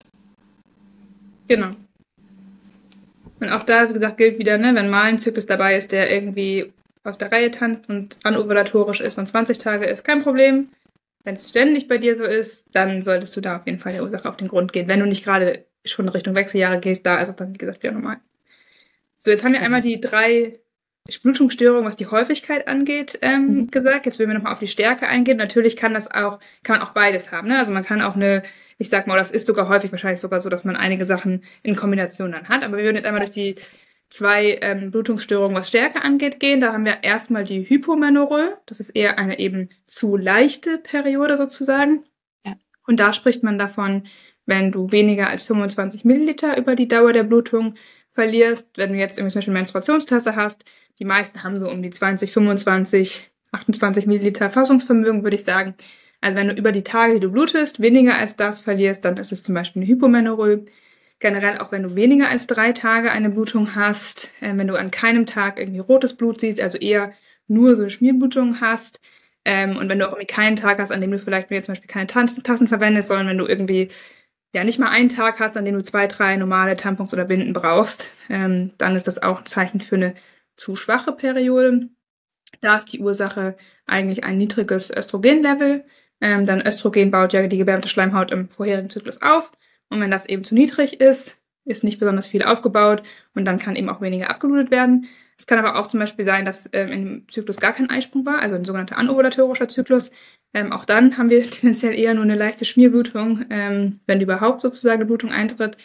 Genau. 1.49 1.69
Und 3.41 3.51
auch 3.51 3.65
da, 3.65 3.89
wie 3.89 3.93
gesagt, 3.93 4.17
gilt 4.17 4.39
wieder, 4.39 4.57
ne, 4.57 4.75
wenn 4.75 4.89
mal 4.89 5.03
ein 5.03 5.19
Zyklus 5.19 5.45
dabei 5.45 5.77
ist, 5.77 5.93
der 5.93 6.11
irgendwie 6.11 6.73
aus 7.07 7.19
der 7.19 7.33
Reihe 7.33 7.51
tanzt 7.51 7.89
und 7.89 8.17
anovulatorisch 8.25 9.01
ist 9.01 9.19
und 9.19 9.29
20 9.29 9.59
Tage 9.59 9.87
ist, 9.87 10.05
kein 10.05 10.23
Problem. 10.23 10.71
Wenn 11.25 11.35
es 11.35 11.49
ständig 11.49 11.89
bei 11.89 11.99
dir 11.99 12.17
so 12.17 12.25
ist, 12.25 12.67
dann 12.73 13.03
solltest 13.03 13.37
du 13.37 13.41
da 13.41 13.57
auf 13.57 13.67
jeden 13.67 13.81
Fall 13.81 13.93
der 13.93 14.03
Ursache 14.03 14.29
auf 14.29 14.37
den 14.37 14.49
Grund 14.49 14.73
gehen. 14.73 14.89
Wenn 14.89 15.01
du 15.01 15.07
nicht 15.07 15.25
gerade 15.25 15.65
schon 15.85 16.09
Richtung 16.09 16.35
Wechseljahre 16.35 16.79
gehst, 16.79 17.05
da 17.05 17.21
ist 17.21 17.29
es 17.29 17.37
dann, 17.37 17.53
wie 17.53 17.59
gesagt, 17.59 17.83
wieder 17.83 17.93
normal. 17.93 18.19
So, 19.19 19.31
jetzt 19.31 19.45
haben 19.45 19.53
wir 19.53 19.63
einmal 19.63 19.81
die 19.81 20.01
drei 20.01 20.61
Blutungsstörungen, 21.23 21.85
was 21.85 21.97
die 21.97 22.07
Häufigkeit 22.07 22.69
angeht, 22.69 23.19
ähm, 23.23 23.47
mhm. 23.47 23.71
gesagt. 23.71 24.07
Jetzt 24.07 24.19
will 24.19 24.27
wir 24.27 24.35
nochmal 24.35 24.53
auf 24.53 24.59
die 24.59 24.69
Stärke 24.69 25.07
eingehen. 25.07 25.37
Natürlich 25.37 25.77
kann 25.77 25.95
das 25.95 26.11
auch, 26.11 26.41
kann 26.63 26.79
man 26.79 26.87
auch 26.87 26.93
beides 26.93 27.33
haben. 27.33 27.49
Ne? 27.49 27.59
Also 27.59 27.73
man 27.73 27.85
kann 27.85 28.03
auch 28.03 28.17
eine, 28.17 28.43
ich 28.79 28.89
sag 28.89 29.07
mal, 29.07 29.17
das 29.17 29.31
ist 29.31 29.47
sogar 29.47 29.69
häufig 29.69 29.93
wahrscheinlich 29.93 30.21
sogar 30.21 30.41
so, 30.41 30.49
dass 30.49 30.65
man 30.65 30.77
einige 30.77 31.05
Sachen 31.05 31.45
in 31.63 31.77
Kombination 31.77 32.33
dann 32.33 32.49
hat. 32.49 32.65
Aber 32.65 32.77
wir 32.77 32.85
würden 32.85 32.97
jetzt 32.97 33.07
einmal 33.07 33.25
durch 33.25 33.35
die 33.35 33.55
zwei 34.11 34.59
ähm, 34.63 34.91
Blutungsstörungen, 34.91 35.57
was 35.57 35.69
Stärke 35.69 36.03
angeht, 36.03 36.41
gehen. 36.41 36.61
Da 36.61 36.73
haben 36.73 36.85
wir 36.85 37.03
erstmal 37.03 37.45
die 37.45 37.69
Hypomenorrhoe. 37.69 38.57
Das 38.67 38.81
ist 38.81 38.91
eher 38.91 39.19
eine 39.19 39.39
eben 39.39 39.71
zu 39.87 40.17
leichte 40.17 40.79
Periode 40.79 41.37
sozusagen. 41.37 42.05
Ja. 42.45 42.55
Und 42.87 43.01
da 43.01 43.13
spricht 43.13 43.43
man 43.43 43.59
davon, 43.59 44.05
wenn 44.47 44.71
du 44.71 44.93
weniger 44.93 45.29
als 45.29 45.43
25 45.43 46.05
Milliliter 46.05 46.57
über 46.57 46.77
die 46.77 46.89
Dauer 46.89 47.13
der 47.13 47.25
Blutung 47.25 47.75
verlierst. 48.11 48.79
Wenn 48.79 48.93
du 48.93 48.99
jetzt 48.99 49.19
irgendwie 49.19 49.33
zum 49.33 49.39
Beispiel 49.41 49.55
Menstruationstasse 49.55 50.37
hast, 50.37 50.65
die 50.99 51.05
meisten 51.05 51.43
haben 51.43 51.59
so 51.59 51.69
um 51.69 51.83
die 51.83 51.91
20, 51.91 52.33
25, 52.33 53.31
28 53.53 54.07
Milliliter 54.07 54.49
Fassungsvermögen, 54.49 55.23
würde 55.25 55.37
ich 55.37 55.45
sagen. 55.45 55.75
Also 56.21 56.39
wenn 56.39 56.49
du 56.49 56.55
über 56.55 56.73
die 56.73 56.85
Tage, 56.85 57.15
die 57.15 57.21
du 57.21 57.31
blutest, 57.31 57.81
weniger 57.81 58.17
als 58.17 58.37
das 58.37 58.61
verlierst, 58.61 59.05
dann 59.05 59.17
ist 59.17 59.33
es 59.33 59.43
zum 59.43 59.55
Beispiel 59.55 59.83
eine 59.83 59.91
Hypomenorrhoe. 59.91 60.65
Generell 61.19 61.59
auch 61.59 61.73
wenn 61.73 61.83
du 61.83 61.95
weniger 61.95 62.29
als 62.29 62.47
drei 62.47 62.73
Tage 62.73 63.11
eine 63.11 63.31
Blutung 63.31 63.75
hast, 63.75 64.33
äh, 64.41 64.57
wenn 64.57 64.67
du 64.67 64.77
an 64.77 64.91
keinem 64.91 65.27
Tag 65.27 65.59
irgendwie 65.59 65.81
rotes 65.81 66.17
Blut 66.17 66.41
siehst, 66.41 66.61
also 66.61 66.79
eher 66.79 67.13
nur 67.49 67.77
so 67.77 67.89
Schmierblutung 67.89 68.61
hast, 68.61 69.01
ähm, 69.47 69.77
und 69.77 69.89
wenn 69.89 70.01
du 70.01 70.09
auch 70.09 70.13
irgendwie 70.13 70.27
keinen 70.27 70.57
Tag 70.57 70.81
hast, 70.81 70.91
an 70.91 71.01
dem 71.01 71.13
du 71.13 71.21
vielleicht 71.21 71.53
jetzt 71.53 71.67
zum 71.67 71.75
Beispiel 71.75 71.89
keine 71.89 72.09
Tassen, 72.09 72.43
Tassen 72.43 72.67
verwendest, 72.67 73.09
sondern 73.09 73.29
wenn 73.29 73.39
du 73.39 73.47
irgendwie 73.47 73.91
ja 74.53 74.65
nicht 74.65 74.81
mal 74.81 74.91
einen 74.91 75.09
Tag 75.09 75.39
hast, 75.39 75.57
an 75.57 75.65
dem 75.65 75.77
du 75.77 75.85
zwei, 75.85 76.09
drei 76.09 76.37
normale 76.37 76.77
Tampons 76.77 77.13
oder 77.13 77.25
Binden 77.25 77.53
brauchst, 77.53 78.11
ähm, 78.29 78.73
dann 78.77 78.97
ist 78.97 79.07
das 79.07 79.23
auch 79.23 79.39
ein 79.39 79.47
Zeichen 79.47 79.81
für 79.81 79.95
eine 79.95 80.15
zu 80.57 80.75
schwache 80.75 81.13
Periode. 81.13 81.89
Da 82.61 82.77
ist 82.77 82.93
die 82.93 82.99
Ursache 82.99 83.57
eigentlich 83.87 84.25
ein 84.25 84.37
niedriges 84.37 84.91
Östrogenlevel. 84.91 85.85
Ähm, 86.21 86.45
dann 86.45 86.67
Östrogen 86.67 87.13
baut 87.13 87.33
ja 87.33 87.47
die 87.47 87.59
Gebärmutterschleimhaut 87.59 88.33
im 88.33 88.49
vorherigen 88.49 88.91
Zyklus 88.91 89.23
auf. 89.23 89.53
Und 89.89 90.01
wenn 90.01 90.11
das 90.11 90.27
eben 90.27 90.45
zu 90.45 90.55
niedrig 90.55 91.01
ist, 91.01 91.37
ist 91.65 91.85
nicht 91.85 91.99
besonders 91.99 92.29
viel 92.29 92.43
aufgebaut 92.43 93.03
und 93.35 93.45
dann 93.45 93.59
kann 93.59 93.77
eben 93.77 93.89
auch 93.89 94.01
weniger 94.01 94.31
abgeblutet 94.31 94.71
werden. 94.71 95.09
Es 95.39 95.47
kann 95.47 95.59
aber 95.59 95.79
auch 95.79 95.87
zum 95.87 96.01
Beispiel 96.01 96.25
sein, 96.25 96.45
dass 96.45 96.69
ähm, 96.73 96.93
im 96.93 97.29
Zyklus 97.29 97.59
gar 97.59 97.73
kein 97.73 97.91
Eisprung 97.91 98.25
war, 98.25 98.39
also 98.39 98.55
ein 98.55 98.65
sogenannter 98.65 98.97
anovulatorischer 98.97 99.69
Zyklus. 99.69 100.11
Ähm, 100.55 100.73
auch 100.73 100.85
dann 100.85 101.19
haben 101.19 101.29
wir 101.29 101.43
tendenziell 101.51 101.95
eher 101.95 102.15
nur 102.15 102.25
eine 102.25 102.37
leichte 102.37 102.65
Schmierblutung, 102.65 103.45
ähm, 103.51 104.01
wenn 104.07 104.21
überhaupt 104.21 104.63
sozusagen 104.63 105.01
eine 105.01 105.07
Blutung 105.07 105.31
eintritt. 105.31 105.77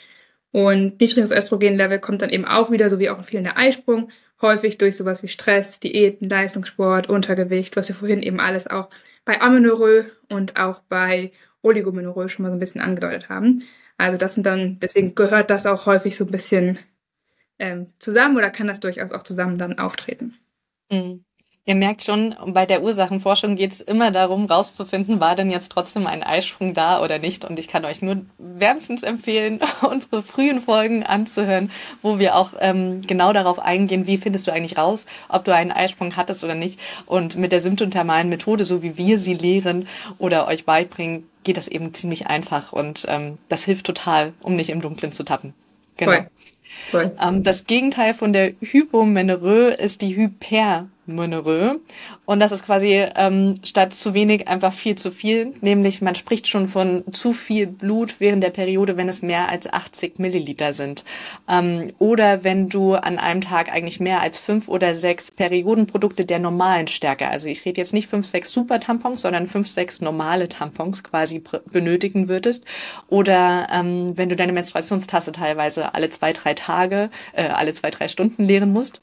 Und 0.52 1.00
niedriges 1.00 1.32
Östrogenlevel 1.32 2.00
kommt 2.00 2.22
dann 2.22 2.30
eben 2.30 2.46
auch 2.46 2.72
wieder, 2.72 2.90
so 2.90 3.00
wie 3.00 3.10
auch 3.10 3.18
ein 3.18 3.24
fehlender 3.24 3.58
Eisprung, 3.58 4.10
häufig 4.42 4.78
durch 4.78 4.98
sowas 4.98 5.24
wie 5.24 5.30
Stress, 5.30 5.80
Diäten, 5.80 6.28
Leistungssport, 6.28 7.08
Untergewicht, 7.10 7.76
was 7.78 7.88
wir 7.88 7.96
vorhin 7.96 8.22
eben 8.22 8.40
alles 8.40 8.68
auch 8.68 8.90
bei 9.24 9.42
Amenorrhoe 9.42 10.06
und 10.30 10.60
auch 10.60 10.80
bei 10.90 11.32
Oligomenorrhoe 11.62 12.28
schon 12.28 12.44
mal 12.44 12.50
so 12.50 12.56
ein 12.56 12.60
bisschen 12.60 12.82
angedeutet 12.82 13.30
haben. 13.30 13.64
Also 14.02 14.18
das 14.18 14.34
sind 14.34 14.48
dann, 14.48 14.80
deswegen 14.80 15.14
gehört 15.14 15.52
das 15.52 15.68
auch 15.68 15.86
häufig 15.86 16.18
so 16.18 16.26
ein 16.26 16.32
bisschen 16.32 16.80
ähm, 17.60 17.94
zusammen 18.00 18.36
oder 18.36 18.50
kann 18.50 18.66
das 18.66 18.80
durchaus 18.80 19.12
auch 19.12 19.22
zusammen 19.22 19.60
dann 19.60 19.78
auftreten. 19.78 20.40
Mhm. 20.90 21.24
Ihr 21.64 21.76
merkt 21.76 22.04
schon, 22.04 22.36
bei 22.48 22.66
der 22.66 22.82
Ursachenforschung 22.82 23.56
geht 23.56 23.72
es 23.72 23.82
immer 23.82 24.10
darum, 24.10 24.46
rauszufinden, 24.48 25.20
war 25.20 25.36
denn 25.36 25.52
jetzt 25.52 25.72
trotzdem 25.72 26.08
ein 26.08 26.24
Eisprung 26.24 26.74
da 26.74 27.04
oder 27.04 27.20
nicht. 27.20 27.46
Und 27.46 27.60
ich 27.60 27.68
kann 27.68 27.86
euch 27.86 28.02
nur 28.02 28.26
wärmstens 28.40 29.04
empfehlen, 29.04 29.60
unsere 29.88 30.24
frühen 30.24 30.60
Folgen 30.60 31.04
anzuhören, 31.04 31.70
wo 32.02 32.18
wir 32.18 32.36
auch 32.36 32.54
ähm, 32.60 33.02
genau 33.02 33.32
darauf 33.32 33.60
eingehen, 33.60 34.08
wie 34.08 34.18
findest 34.18 34.48
du 34.48 34.52
eigentlich 34.52 34.80
raus, 34.80 35.06
ob 35.30 35.46
du 35.46 35.54
einen 35.54 35.72
Eisprung 35.72 36.16
hattest 36.16 36.44
oder 36.44 36.56
nicht. 36.56 36.80
Und 37.06 37.38
mit 37.38 37.52
der 37.52 37.62
symptothermalen 37.62 38.30
Methode, 38.30 38.66
so 38.66 38.82
wie 38.82 38.98
wir 38.98 39.20
sie 39.20 39.36
lehren 39.36 39.88
oder 40.18 40.48
euch 40.48 40.66
beibringen, 40.66 41.28
geht 41.44 41.58
das 41.58 41.68
eben 41.68 41.94
ziemlich 41.94 42.26
einfach. 42.26 42.74
Und 42.74 43.06
ähm, 43.08 43.36
das 43.50 43.66
hilft 43.66 43.86
total, 43.86 44.34
um 44.44 44.56
nicht 44.56 44.72
im 44.72 44.82
Dunkeln 44.82 45.12
zu 45.12 45.24
tappen. 45.24 45.54
Genau. 45.98 46.12
Cool. 46.12 46.28
Cool. 46.92 47.12
Ähm, 47.22 47.44
das 47.44 47.66
Gegenteil 47.66 48.16
von 48.16 48.34
der 48.34 48.54
Hypomenorrhoe 48.62 49.74
ist 49.74 50.02
die 50.02 50.16
Hyper 50.16 50.88
Monerö. 51.06 51.80
Und 52.26 52.40
das 52.40 52.52
ist 52.52 52.66
quasi 52.66 53.06
ähm, 53.16 53.56
statt 53.64 53.94
zu 53.94 54.14
wenig 54.14 54.48
einfach 54.48 54.74
viel 54.74 54.96
zu 54.96 55.12
viel. 55.12 55.54
Nämlich 55.62 56.02
man 56.02 56.16
spricht 56.16 56.48
schon 56.48 56.68
von 56.68 57.04
zu 57.12 57.34
viel 57.34 57.68
Blut 57.68 58.20
während 58.20 58.44
der 58.44 58.52
Periode, 58.52 58.98
wenn 58.98 59.10
es 59.10 59.22
mehr 59.22 59.50
als 59.50 59.72
80 59.72 60.20
Milliliter 60.20 60.74
sind. 60.74 61.04
Ähm, 61.50 61.92
oder 62.00 62.44
wenn 62.44 62.70
du 62.70 62.94
an 62.94 63.18
einem 63.18 63.42
Tag 63.42 63.72
eigentlich 63.74 64.00
mehr 64.00 64.22
als 64.22 64.40
fünf 64.40 64.68
oder 64.68 64.94
sechs 64.94 65.32
Periodenprodukte 65.32 66.26
der 66.26 66.40
normalen 66.40 66.88
Stärke, 66.88 67.28
also 67.28 67.48
ich 67.48 67.66
rede 67.66 67.82
jetzt 67.82 67.94
nicht 67.94 68.08
fünf, 68.08 68.28
sechs 68.28 68.52
Super-Tampons, 68.52 69.22
sondern 69.22 69.48
fünf, 69.48 69.68
sechs 69.68 70.02
normale 70.02 70.50
Tampons 70.50 71.04
quasi 71.04 71.42
benötigen 71.72 72.30
würdest. 72.30 72.66
Oder 73.08 73.68
ähm, 73.72 74.16
wenn 74.16 74.30
du 74.30 74.36
deine 74.36 74.54
Menstruationstasse 74.54 75.32
teilweise 75.32 75.94
alle 75.94 76.10
zwei, 76.10 76.34
drei 76.34 76.54
Tage, 76.54 77.10
äh, 77.34 77.48
alle 77.48 77.74
zwei, 77.74 77.90
drei 77.90 78.08
Stunden 78.08 78.44
leeren 78.44 78.72
musst. 78.72 79.02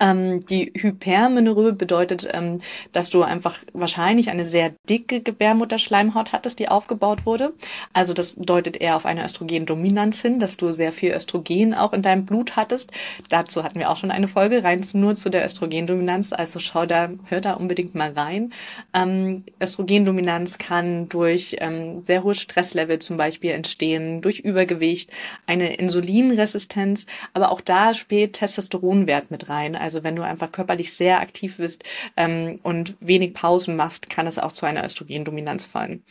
Ähm, 0.00 0.44
die 0.46 0.72
Hypermenorrhoe 0.76 1.72
bedeutet, 1.72 2.28
ähm, 2.32 2.58
dass 2.92 3.10
du 3.10 3.22
einfach 3.22 3.58
wahrscheinlich 3.72 4.30
eine 4.30 4.44
sehr 4.44 4.72
dicke 4.88 5.20
Gebärmutterschleimhaut 5.20 6.32
hattest, 6.32 6.58
die 6.58 6.68
aufgebaut 6.68 7.26
wurde. 7.26 7.52
Also 7.92 8.14
das 8.14 8.34
deutet 8.36 8.76
eher 8.80 8.96
auf 8.96 9.06
eine 9.06 9.24
Östrogendominanz 9.24 10.20
hin, 10.20 10.38
dass 10.38 10.56
du 10.56 10.72
sehr 10.72 10.92
viel 10.92 11.12
Östrogen 11.12 11.74
auch 11.74 11.92
in 11.92 12.02
deinem 12.02 12.26
Blut 12.26 12.56
hattest. 12.56 12.92
Dazu 13.28 13.64
hatten 13.64 13.78
wir 13.78 13.90
auch 13.90 13.96
schon 13.96 14.10
eine 14.10 14.28
Folge 14.28 14.62
rein 14.62 14.78
nur 14.94 15.14
zu 15.14 15.28
der 15.28 15.44
Östrogendominanz. 15.44 16.32
Also 16.32 16.58
schau 16.58 16.86
da, 16.86 17.10
hör 17.28 17.40
da 17.40 17.54
unbedingt 17.54 17.94
mal 17.94 18.12
rein. 18.12 18.52
Ähm, 18.94 19.44
Östrogendominanz 19.60 20.58
kann 20.58 21.08
durch 21.08 21.56
ähm, 21.60 22.04
sehr 22.04 22.22
hohe 22.22 22.34
Stresslevel 22.34 22.98
zum 23.00 23.16
Beispiel 23.16 23.50
entstehen, 23.50 24.20
durch 24.20 24.40
Übergewicht, 24.40 25.10
eine 25.46 25.74
Insulinresistenz, 25.74 27.06
aber 27.34 27.50
auch 27.50 27.60
da 27.60 27.94
spielt 27.94 28.34
Testosteronwert 28.34 29.30
mit 29.30 29.48
rein. 29.48 29.74
Also 29.74 29.87
also 29.88 30.04
wenn 30.04 30.16
du 30.16 30.22
einfach 30.22 30.52
körperlich 30.52 30.92
sehr 30.92 31.20
aktiv 31.20 31.56
bist 31.56 31.82
ähm, 32.14 32.60
und 32.62 32.94
wenig 33.00 33.32
Pausen 33.32 33.74
machst, 33.74 34.10
kann 34.10 34.26
es 34.26 34.38
auch 34.38 34.52
zu 34.52 34.66
einer 34.66 34.84
Östrogendominanz 34.84 35.64
fallen. 35.64 36.04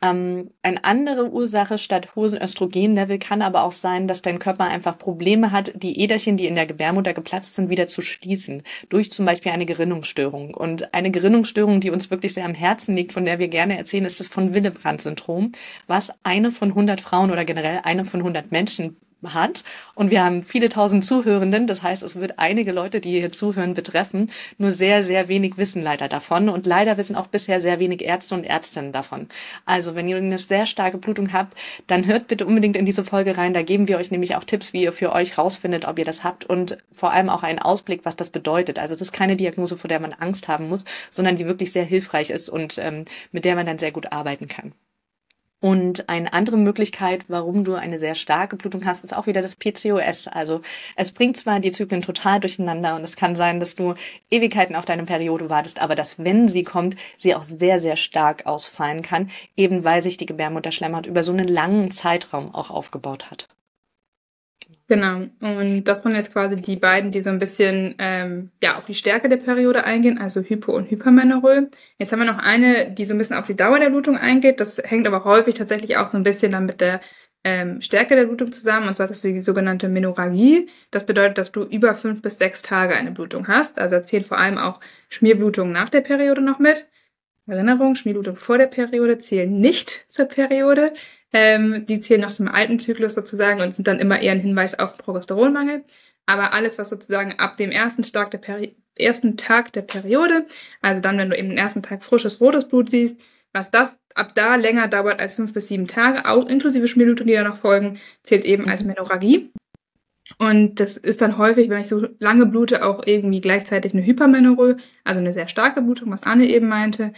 Ähm, 0.00 0.50
eine 0.62 0.84
andere 0.84 1.28
Ursache 1.32 1.78
statt 1.78 2.14
hohen 2.14 2.40
Östrogenlevel 2.40 3.18
kann 3.18 3.42
aber 3.42 3.64
auch 3.64 3.72
sein, 3.72 4.06
dass 4.06 4.22
dein 4.22 4.38
Körper 4.38 4.64
einfach 4.64 4.96
Probleme 4.98 5.50
hat, 5.50 5.72
die 5.74 5.98
Äderchen, 6.00 6.36
die 6.36 6.46
in 6.46 6.54
der 6.54 6.66
Gebärmutter 6.66 7.12
geplatzt 7.12 7.56
sind, 7.56 7.70
wieder 7.70 7.88
zu 7.88 8.02
schließen. 8.02 8.62
Durch 8.88 9.10
zum 9.10 9.26
Beispiel 9.26 9.50
eine 9.50 9.66
Gerinnungsstörung. 9.66 10.54
Und 10.54 10.94
eine 10.94 11.10
Gerinnungsstörung, 11.10 11.80
die 11.80 11.90
uns 11.90 12.12
wirklich 12.12 12.34
sehr 12.34 12.44
am 12.44 12.54
Herzen 12.54 12.94
liegt, 12.94 13.12
von 13.12 13.24
der 13.24 13.40
wir 13.40 13.48
gerne 13.48 13.76
erzählen, 13.76 14.04
ist 14.04 14.20
das 14.20 14.28
von 14.28 14.54
Willebrand-Syndrom, 14.54 15.50
was 15.88 16.12
eine 16.22 16.52
von 16.52 16.68
100 16.68 17.00
Frauen 17.00 17.32
oder 17.32 17.44
generell 17.44 17.80
eine 17.82 18.04
von 18.04 18.20
100 18.20 18.52
Menschen 18.52 18.96
hat. 19.26 19.64
Und 19.94 20.10
wir 20.10 20.24
haben 20.24 20.44
viele 20.44 20.68
tausend 20.68 21.04
Zuhörenden. 21.04 21.66
Das 21.66 21.82
heißt, 21.82 22.02
es 22.02 22.16
wird 22.16 22.38
einige 22.38 22.72
Leute, 22.72 23.00
die 23.00 23.18
hier 23.18 23.32
zuhören, 23.32 23.74
betreffen. 23.74 24.30
Nur 24.58 24.72
sehr, 24.72 25.02
sehr 25.02 25.28
wenig 25.28 25.56
wissen 25.58 25.82
leider 25.82 26.08
davon. 26.08 26.48
Und 26.48 26.66
leider 26.66 26.96
wissen 26.96 27.16
auch 27.16 27.26
bisher 27.26 27.60
sehr 27.60 27.78
wenig 27.78 28.02
Ärzte 28.02 28.34
und 28.34 28.44
Ärztinnen 28.44 28.92
davon. 28.92 29.28
Also, 29.64 29.94
wenn 29.94 30.08
ihr 30.08 30.16
eine 30.16 30.38
sehr 30.38 30.66
starke 30.66 30.98
Blutung 30.98 31.32
habt, 31.32 31.58
dann 31.86 32.06
hört 32.06 32.28
bitte 32.28 32.46
unbedingt 32.46 32.76
in 32.76 32.84
diese 32.84 33.04
Folge 33.04 33.36
rein. 33.36 33.52
Da 33.54 33.62
geben 33.62 33.88
wir 33.88 33.98
euch 33.98 34.10
nämlich 34.10 34.36
auch 34.36 34.44
Tipps, 34.44 34.72
wie 34.72 34.82
ihr 34.82 34.92
für 34.92 35.12
euch 35.12 35.36
rausfindet, 35.38 35.86
ob 35.86 35.98
ihr 35.98 36.04
das 36.04 36.24
habt 36.24 36.44
und 36.44 36.78
vor 36.92 37.12
allem 37.12 37.28
auch 37.28 37.42
einen 37.42 37.58
Ausblick, 37.58 38.04
was 38.04 38.16
das 38.16 38.30
bedeutet. 38.30 38.78
Also, 38.78 38.94
es 38.94 39.00
ist 39.00 39.12
keine 39.12 39.36
Diagnose, 39.36 39.76
vor 39.76 39.88
der 39.88 40.00
man 40.00 40.12
Angst 40.12 40.48
haben 40.48 40.68
muss, 40.68 40.84
sondern 41.10 41.36
die 41.36 41.46
wirklich 41.46 41.72
sehr 41.72 41.84
hilfreich 41.84 42.30
ist 42.30 42.48
und 42.48 42.78
ähm, 42.78 43.04
mit 43.32 43.44
der 43.44 43.56
man 43.56 43.66
dann 43.66 43.78
sehr 43.78 43.92
gut 43.92 44.12
arbeiten 44.12 44.48
kann. 44.48 44.72
Und 45.60 46.08
eine 46.08 46.32
andere 46.32 46.56
Möglichkeit, 46.56 47.24
warum 47.26 47.64
du 47.64 47.74
eine 47.74 47.98
sehr 47.98 48.14
starke 48.14 48.54
Blutung 48.54 48.86
hast, 48.86 49.02
ist 49.02 49.16
auch 49.16 49.26
wieder 49.26 49.42
das 49.42 49.56
PCOS. 49.56 50.28
Also 50.28 50.60
es 50.94 51.10
bringt 51.10 51.36
zwar 51.36 51.58
die 51.58 51.72
Zyklen 51.72 52.00
total 52.00 52.38
durcheinander 52.38 52.94
und 52.94 53.02
es 53.02 53.16
kann 53.16 53.34
sein, 53.34 53.58
dass 53.58 53.74
du 53.74 53.94
Ewigkeiten 54.30 54.76
auf 54.76 54.84
deine 54.84 55.02
Periode 55.02 55.50
wartest, 55.50 55.80
aber 55.80 55.96
dass, 55.96 56.18
wenn 56.18 56.46
sie 56.46 56.62
kommt, 56.62 56.94
sie 57.16 57.34
auch 57.34 57.42
sehr, 57.42 57.80
sehr 57.80 57.96
stark 57.96 58.46
ausfallen 58.46 59.02
kann, 59.02 59.30
eben 59.56 59.82
weil 59.82 60.00
sich 60.00 60.16
die 60.16 60.26
Gebärmutterschleimhaut 60.26 61.06
über 61.06 61.24
so 61.24 61.32
einen 61.32 61.48
langen 61.48 61.90
Zeitraum 61.90 62.54
auch 62.54 62.70
aufgebaut 62.70 63.32
hat. 63.32 63.48
Genau. 64.88 65.26
Und 65.40 65.84
das 65.84 66.02
waren 66.04 66.14
jetzt 66.14 66.32
quasi 66.32 66.56
die 66.56 66.76
beiden, 66.76 67.10
die 67.10 67.20
so 67.20 67.28
ein 67.28 67.38
bisschen 67.38 67.94
ähm, 67.98 68.50
ja 68.62 68.78
auf 68.78 68.86
die 68.86 68.94
Stärke 68.94 69.28
der 69.28 69.36
Periode 69.36 69.84
eingehen, 69.84 70.16
also 70.18 70.40
Hypo- 70.40 70.74
und 70.74 70.90
Hypermenorrhoe. 70.90 71.68
Jetzt 71.98 72.10
haben 72.10 72.20
wir 72.20 72.24
noch 72.24 72.42
eine, 72.42 72.92
die 72.92 73.04
so 73.04 73.14
ein 73.14 73.18
bisschen 73.18 73.36
auf 73.36 73.46
die 73.46 73.54
Dauer 73.54 73.78
der 73.80 73.90
Blutung 73.90 74.16
eingeht. 74.16 74.60
Das 74.60 74.78
hängt 74.82 75.06
aber 75.06 75.24
häufig 75.24 75.54
tatsächlich 75.56 75.98
auch 75.98 76.08
so 76.08 76.16
ein 76.16 76.22
bisschen 76.22 76.52
dann 76.52 76.64
mit 76.64 76.80
der 76.80 77.02
ähm, 77.44 77.82
Stärke 77.82 78.16
der 78.16 78.24
Blutung 78.24 78.50
zusammen. 78.50 78.88
Und 78.88 78.94
zwar 78.94 79.04
ist 79.04 79.10
das 79.10 79.20
die 79.20 79.42
sogenannte 79.42 79.90
Menorrhagie. 79.90 80.70
Das 80.90 81.04
bedeutet, 81.04 81.36
dass 81.36 81.52
du 81.52 81.64
über 81.64 81.94
fünf 81.94 82.22
bis 82.22 82.38
sechs 82.38 82.62
Tage 82.62 82.96
eine 82.96 83.10
Blutung 83.10 83.46
hast. 83.46 83.78
Also 83.78 84.00
zählt 84.00 84.24
vor 84.24 84.38
allem 84.38 84.56
auch 84.56 84.80
Schmierblutungen 85.10 85.72
nach 85.72 85.90
der 85.90 86.00
Periode 86.00 86.40
noch 86.40 86.58
mit. 86.58 86.86
Erinnerung, 87.46 87.94
Schmierblutung 87.94 88.36
vor 88.36 88.58
der 88.58 88.66
Periode 88.66 89.18
zählen 89.18 89.60
nicht 89.60 90.04
zur 90.08 90.26
Periode. 90.26 90.92
Ähm, 91.32 91.84
die 91.86 92.00
zählen 92.00 92.22
noch 92.22 92.32
zum 92.32 92.48
alten 92.48 92.78
Zyklus 92.78 93.14
sozusagen 93.14 93.60
und 93.60 93.74
sind 93.74 93.86
dann 93.86 94.00
immer 94.00 94.20
eher 94.20 94.32
ein 94.32 94.40
Hinweis 94.40 94.78
auf 94.78 94.96
Progesteronmangel. 94.96 95.84
Aber 96.26 96.52
alles, 96.54 96.78
was 96.78 96.90
sozusagen 96.90 97.38
ab 97.38 97.56
dem 97.56 97.70
ersten, 97.70 98.02
Tag 98.02 98.30
der, 98.30 98.38
Peri 98.38 98.76
ersten 98.96 99.36
Tag 99.36 99.72
der 99.72 99.82
Periode, 99.82 100.46
also 100.82 101.00
dann, 101.00 101.18
wenn 101.18 101.30
du 101.30 101.38
eben 101.38 101.50
den 101.50 101.58
ersten 101.58 101.82
Tag 101.82 102.02
frisches 102.04 102.40
rotes 102.40 102.68
Blut 102.68 102.90
siehst, 102.90 103.20
was 103.52 103.70
das 103.70 103.96
ab 104.14 104.34
da 104.34 104.56
länger 104.56 104.88
dauert 104.88 105.20
als 105.20 105.34
fünf 105.34 105.52
bis 105.54 105.68
sieben 105.68 105.86
Tage, 105.86 106.28
auch 106.28 106.48
inklusive 106.48 106.88
Schmierblutungen, 106.88 107.28
die 107.28 107.34
da 107.34 107.44
noch 107.44 107.56
folgen, 107.56 107.98
zählt 108.22 108.44
eben 108.44 108.68
als 108.68 108.84
Menorrhagie. 108.84 109.52
Und 110.38 110.80
das 110.80 110.96
ist 110.96 111.22
dann 111.22 111.38
häufig, 111.38 111.70
wenn 111.70 111.80
ich 111.80 111.88
so 111.88 112.06
lange 112.18 112.46
blute, 112.46 112.84
auch 112.84 113.06
irgendwie 113.06 113.40
gleichzeitig 113.40 113.94
eine 113.94 114.04
Hypermenorrhoe, 114.04 114.76
also 115.04 115.20
eine 115.20 115.32
sehr 115.32 115.48
starke 115.48 115.80
Blutung, 115.80 116.10
was 116.10 116.24
Anne 116.24 116.46
eben 116.46 116.68
meinte. 116.68 117.12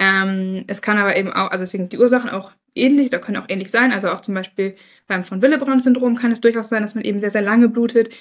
Ähm, 0.00 0.64
es 0.66 0.82
kann 0.82 0.98
aber 0.98 1.16
eben 1.16 1.32
auch, 1.32 1.50
also 1.50 1.62
deswegen 1.64 1.84
sind 1.84 1.92
die 1.92 1.98
Ursachen 1.98 2.30
auch 2.30 2.52
ähnlich 2.78 3.08
oder 3.08 3.18
können 3.18 3.38
auch 3.38 3.48
ähnlich 3.48 3.70
sein. 3.70 3.92
Also 3.92 4.08
auch 4.08 4.20
zum 4.20 4.34
Beispiel 4.34 4.76
beim 5.06 5.24
von 5.24 5.42
Willebrand-Syndrom 5.42 6.16
kann 6.16 6.32
es 6.32 6.40
durchaus 6.40 6.68
sein, 6.68 6.82
dass 6.82 6.94
man 6.94 7.04
eben 7.04 7.20
sehr, 7.20 7.30
sehr 7.30 7.42
lange 7.42 7.68
blutet. 7.68 8.14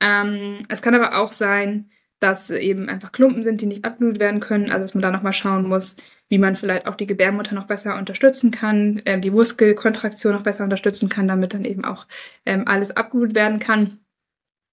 Ähm, 0.00 0.60
es 0.68 0.82
kann 0.82 0.94
aber 0.94 1.18
auch 1.18 1.32
sein, 1.32 1.90
dass 2.20 2.50
eben 2.50 2.88
einfach 2.88 3.12
Klumpen 3.12 3.42
sind, 3.42 3.60
die 3.60 3.66
nicht 3.66 3.84
abblutet 3.84 4.20
werden 4.20 4.40
können. 4.40 4.70
Also 4.70 4.84
dass 4.84 4.94
man 4.94 5.02
da 5.02 5.10
nochmal 5.10 5.32
schauen 5.32 5.68
muss, 5.68 5.96
wie 6.28 6.38
man 6.38 6.54
vielleicht 6.54 6.86
auch 6.86 6.96
die 6.96 7.06
Gebärmutter 7.06 7.54
noch 7.54 7.66
besser 7.66 7.96
unterstützen 7.98 8.50
kann, 8.50 9.02
ähm, 9.04 9.20
die 9.20 9.30
Muskelkontraktion 9.30 10.32
noch 10.32 10.42
besser 10.42 10.64
unterstützen 10.64 11.08
kann, 11.08 11.28
damit 11.28 11.54
dann 11.54 11.64
eben 11.64 11.84
auch 11.84 12.06
ähm, 12.46 12.64
alles 12.66 12.96
abgeholt 12.96 13.34
werden 13.34 13.58
kann. 13.58 14.00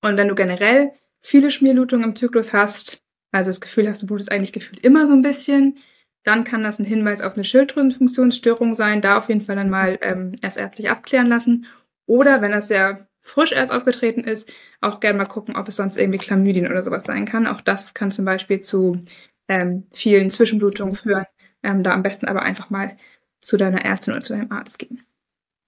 Und 0.01 0.17
wenn 0.17 0.27
du 0.27 0.36
generell 0.36 0.91
viele 1.19 1.51
Schmierblutungen 1.51 2.10
im 2.10 2.15
Zyklus 2.15 2.53
hast, 2.53 3.03
also 3.31 3.50
das 3.50 3.62
Gefühl 3.62 3.88
hast, 3.88 4.01
du 4.01 4.07
blutest 4.07 4.31
eigentlich 4.31 4.53
gefühlt 4.53 4.79
immer 4.79 5.05
so 5.05 5.13
ein 5.13 5.21
bisschen, 5.21 5.77
dann 6.24 6.44
kann 6.44 6.63
das 6.63 6.80
ein 6.80 6.86
Hinweis 6.86 7.22
auf 7.22 7.34
eine 7.34 7.44
Schilddrüsenfunktionsstörung 7.44 8.75
sein. 8.75 9.01
Da 9.01 9.18
auf 9.18 9.30
jeden 9.30 9.42
Fall 9.42 9.56
dann 9.56 9.70
mal 9.70 9.98
ähm, 10.01 10.36
erst 10.42 10.58
ärztlich 10.58 10.90
abklären 10.90 11.28
lassen. 11.28 11.66
Oder 12.06 12.42
wenn 12.42 12.51
das 12.51 12.68
sehr 12.68 13.08
frisch 13.22 13.51
erst 13.51 13.72
aufgetreten 13.72 14.24
ist, 14.24 14.50
auch 14.82 15.00
gerne 15.00 15.18
mal 15.18 15.25
gucken, 15.25 15.56
ob 15.56 15.68
es 15.68 15.75
sonst 15.75 15.98
irgendwie 15.98 16.20
Chlamydien 16.20 16.68
oder 16.68 16.84
sowas 16.84 17.04
sein 17.04 17.25
kann. 17.25 17.48
Auch 17.48 17.62
das 17.62 17.94
kann 17.94 18.12
zum 18.12 18.25
Beispiel 18.25 18.60
zu 18.60 19.00
ähm, 19.48 19.88
vielen 19.92 20.30
Zwischenblutungen 20.30 20.96
führen. 20.96 21.25
Ähm, 21.63 21.84
da 21.84 21.92
am 21.92 22.04
besten 22.04 22.28
aber 22.28 22.42
einfach 22.42 22.70
mal 22.70 22.98
zu 23.42 23.58
deiner 23.58 23.84
Ärztin 23.84 24.13
oder 24.13 24.24
zu 24.24 24.34
deinem 24.34 24.51
Arzt 24.51 24.80
gehen. 24.80 25.04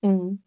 Mhm. 0.01 0.41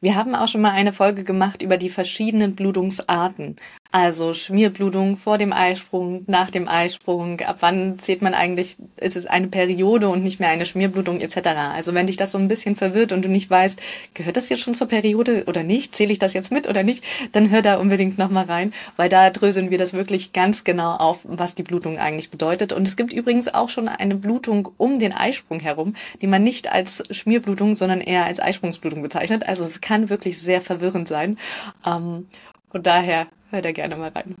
Wir 0.00 0.14
haben 0.14 0.34
auch 0.34 0.48
schon 0.48 0.60
mal 0.60 0.72
eine 0.72 0.92
Folge 0.92 1.24
gemacht 1.24 1.62
über 1.62 1.78
die 1.78 1.88
verschiedenen 1.88 2.54
Blutungsarten. 2.54 3.56
Also 3.98 4.34
Schmierblutung 4.34 5.16
vor 5.16 5.38
dem 5.38 5.54
Eisprung, 5.54 6.22
nach 6.26 6.50
dem 6.50 6.68
Eisprung, 6.68 7.40
ab 7.40 7.56
wann 7.60 7.98
zählt 7.98 8.20
man 8.20 8.34
eigentlich, 8.34 8.76
ist 8.98 9.16
es 9.16 9.24
eine 9.24 9.46
Periode 9.46 10.10
und 10.10 10.22
nicht 10.22 10.38
mehr 10.38 10.50
eine 10.50 10.66
Schmierblutung 10.66 11.22
etc. 11.22 11.38
Also 11.74 11.94
wenn 11.94 12.06
dich 12.06 12.18
das 12.18 12.32
so 12.32 12.36
ein 12.36 12.46
bisschen 12.46 12.76
verwirrt 12.76 13.12
und 13.12 13.24
du 13.24 13.30
nicht 13.30 13.48
weißt, 13.48 13.80
gehört 14.12 14.36
das 14.36 14.50
jetzt 14.50 14.60
schon 14.60 14.74
zur 14.74 14.88
Periode 14.88 15.44
oder 15.46 15.62
nicht, 15.62 15.94
zähle 15.94 16.12
ich 16.12 16.18
das 16.18 16.34
jetzt 16.34 16.52
mit 16.52 16.68
oder 16.68 16.82
nicht, 16.82 17.04
dann 17.32 17.48
hör 17.48 17.62
da 17.62 17.76
unbedingt 17.76 18.18
nochmal 18.18 18.44
rein, 18.44 18.74
weil 18.96 19.08
da 19.08 19.30
dröseln 19.30 19.70
wir 19.70 19.78
das 19.78 19.94
wirklich 19.94 20.34
ganz 20.34 20.62
genau 20.62 20.90
auf, 20.96 21.20
was 21.24 21.54
die 21.54 21.62
Blutung 21.62 21.96
eigentlich 21.96 22.28
bedeutet. 22.28 22.74
Und 22.74 22.86
es 22.86 22.96
gibt 22.96 23.14
übrigens 23.14 23.48
auch 23.48 23.70
schon 23.70 23.88
eine 23.88 24.16
Blutung 24.16 24.68
um 24.76 24.98
den 24.98 25.14
Eisprung 25.14 25.58
herum, 25.58 25.94
die 26.20 26.26
man 26.26 26.42
nicht 26.42 26.70
als 26.70 27.02
Schmierblutung, 27.10 27.76
sondern 27.76 28.02
eher 28.02 28.26
als 28.26 28.40
Eisprungsblutung 28.40 29.00
bezeichnet. 29.00 29.48
Also 29.48 29.64
es 29.64 29.80
kann 29.80 30.10
wirklich 30.10 30.38
sehr 30.38 30.60
verwirrend 30.60 31.08
sein. 31.08 31.38
Ähm, 31.86 32.26
und 32.74 32.86
daher 32.86 33.28
hör 33.56 33.62
da 33.62 33.72
gerne 33.72 33.96
mal 33.96 34.10
rein. 34.10 34.36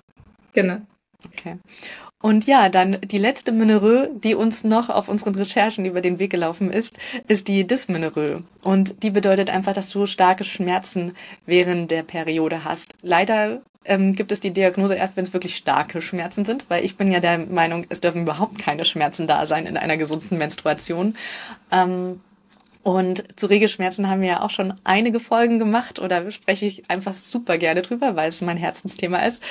Genau. 0.52 0.78
Okay. 1.24 1.56
Und 2.22 2.46
ja, 2.46 2.68
dann 2.68 3.00
die 3.02 3.18
letzte 3.18 3.52
Minerö, 3.52 4.08
die 4.12 4.34
uns 4.34 4.64
noch 4.64 4.88
auf 4.88 5.08
unseren 5.08 5.34
Recherchen 5.34 5.84
über 5.84 6.00
den 6.00 6.18
Weg 6.18 6.30
gelaufen 6.30 6.70
ist, 6.70 6.98
ist 7.28 7.48
die 7.48 7.66
Dysminerö. 7.66 8.40
Und 8.62 9.02
die 9.02 9.10
bedeutet 9.10 9.50
einfach, 9.50 9.74
dass 9.74 9.90
du 9.90 10.06
starke 10.06 10.44
Schmerzen 10.44 11.14
während 11.44 11.90
der 11.90 12.02
Periode 12.02 12.64
hast. 12.64 12.94
Leider 13.02 13.62
ähm, 13.84 14.14
gibt 14.14 14.32
es 14.32 14.40
die 14.40 14.52
Diagnose 14.52 14.94
erst, 14.94 15.16
wenn 15.16 15.24
es 15.24 15.32
wirklich 15.32 15.56
starke 15.56 16.00
Schmerzen 16.00 16.44
sind, 16.44 16.68
weil 16.68 16.84
ich 16.84 16.96
bin 16.96 17.10
ja 17.10 17.20
der 17.20 17.38
Meinung, 17.38 17.86
es 17.88 18.00
dürfen 18.00 18.22
überhaupt 18.22 18.58
keine 18.58 18.84
Schmerzen 18.84 19.26
da 19.26 19.46
sein 19.46 19.66
in 19.66 19.76
einer 19.76 19.96
gesunden 19.96 20.38
Menstruation. 20.38 21.16
Ähm, 21.70 22.20
und 22.86 23.24
zu 23.34 23.46
Regelschmerzen 23.46 24.08
haben 24.08 24.20
wir 24.20 24.28
ja 24.28 24.42
auch 24.42 24.50
schon 24.50 24.74
einige 24.84 25.18
Folgen 25.18 25.58
gemacht 25.58 25.98
oder 25.98 26.30
spreche 26.30 26.66
ich 26.66 26.88
einfach 26.88 27.14
super 27.14 27.58
gerne 27.58 27.82
drüber, 27.82 28.14
weil 28.14 28.28
es 28.28 28.42
mein 28.42 28.56
Herzensthema 28.56 29.18
ist 29.26 29.42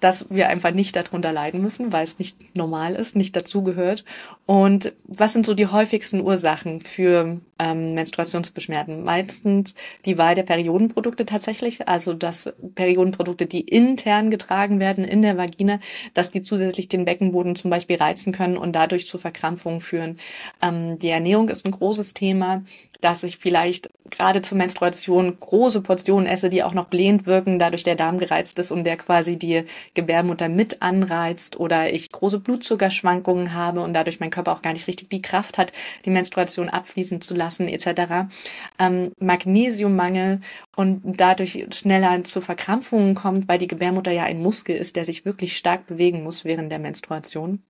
dass 0.00 0.26
wir 0.30 0.48
einfach 0.48 0.72
nicht 0.72 0.96
darunter 0.96 1.32
leiden 1.32 1.60
müssen, 1.60 1.92
weil 1.92 2.04
es 2.04 2.18
nicht 2.18 2.56
normal 2.56 2.94
ist, 2.94 3.16
nicht 3.16 3.36
dazugehört. 3.36 4.04
Und 4.46 4.92
was 5.04 5.32
sind 5.32 5.46
so 5.46 5.54
die 5.54 5.66
häufigsten 5.66 6.20
Ursachen 6.20 6.80
für 6.80 7.40
ähm, 7.58 7.94
Menstruationsbeschwerden? 7.94 9.04
Meistens 9.04 9.74
die 10.04 10.18
Wahl 10.18 10.34
der 10.34 10.42
Periodenprodukte 10.42 11.26
tatsächlich, 11.26 11.88
also 11.88 12.14
dass 12.14 12.52
Periodenprodukte, 12.74 13.46
die 13.46 13.60
intern 13.60 14.30
getragen 14.30 14.80
werden 14.80 15.04
in 15.04 15.22
der 15.22 15.36
Vagina, 15.36 15.78
dass 16.14 16.30
die 16.30 16.42
zusätzlich 16.42 16.88
den 16.88 17.04
Beckenboden 17.04 17.56
zum 17.56 17.70
Beispiel 17.70 17.96
reizen 17.96 18.32
können 18.32 18.56
und 18.56 18.74
dadurch 18.74 19.06
zu 19.06 19.18
Verkrampfungen 19.18 19.80
führen. 19.80 20.18
Ähm, 20.62 20.98
die 20.98 21.10
Ernährung 21.10 21.48
ist 21.48 21.64
ein 21.66 21.72
großes 21.72 22.14
Thema 22.14 22.62
dass 23.00 23.22
ich 23.22 23.38
vielleicht 23.38 23.90
gerade 24.10 24.42
zur 24.42 24.58
Menstruation 24.58 25.38
große 25.38 25.82
Portionen 25.82 26.26
esse, 26.26 26.50
die 26.50 26.62
auch 26.62 26.74
noch 26.74 26.86
blähend 26.86 27.26
wirken, 27.26 27.58
dadurch 27.58 27.84
der 27.84 27.94
Darm 27.94 28.18
gereizt 28.18 28.58
ist 28.58 28.72
und 28.72 28.84
der 28.84 28.96
quasi 28.96 29.36
die 29.36 29.64
Gebärmutter 29.94 30.48
mit 30.48 30.82
anreizt 30.82 31.58
oder 31.58 31.92
ich 31.92 32.10
große 32.10 32.40
Blutzuckerschwankungen 32.40 33.54
habe 33.54 33.80
und 33.80 33.92
dadurch 33.94 34.20
mein 34.20 34.30
Körper 34.30 34.52
auch 34.52 34.62
gar 34.62 34.72
nicht 34.72 34.86
richtig 34.86 35.10
die 35.10 35.22
Kraft 35.22 35.58
hat, 35.58 35.72
die 36.04 36.10
Menstruation 36.10 36.68
abfließen 36.68 37.20
zu 37.20 37.34
lassen 37.34 37.68
etc. 37.68 38.30
Ähm, 38.78 39.12
Magnesiummangel 39.18 40.40
und 40.76 41.02
dadurch 41.04 41.66
schneller 41.72 42.24
zu 42.24 42.40
Verkrampfungen 42.40 43.14
kommt, 43.14 43.48
weil 43.48 43.58
die 43.58 43.68
Gebärmutter 43.68 44.12
ja 44.12 44.24
ein 44.24 44.42
Muskel 44.42 44.76
ist, 44.76 44.96
der 44.96 45.04
sich 45.04 45.24
wirklich 45.24 45.56
stark 45.56 45.86
bewegen 45.86 46.22
muss 46.22 46.44
während 46.44 46.70
der 46.72 46.78
Menstruation. 46.78 47.62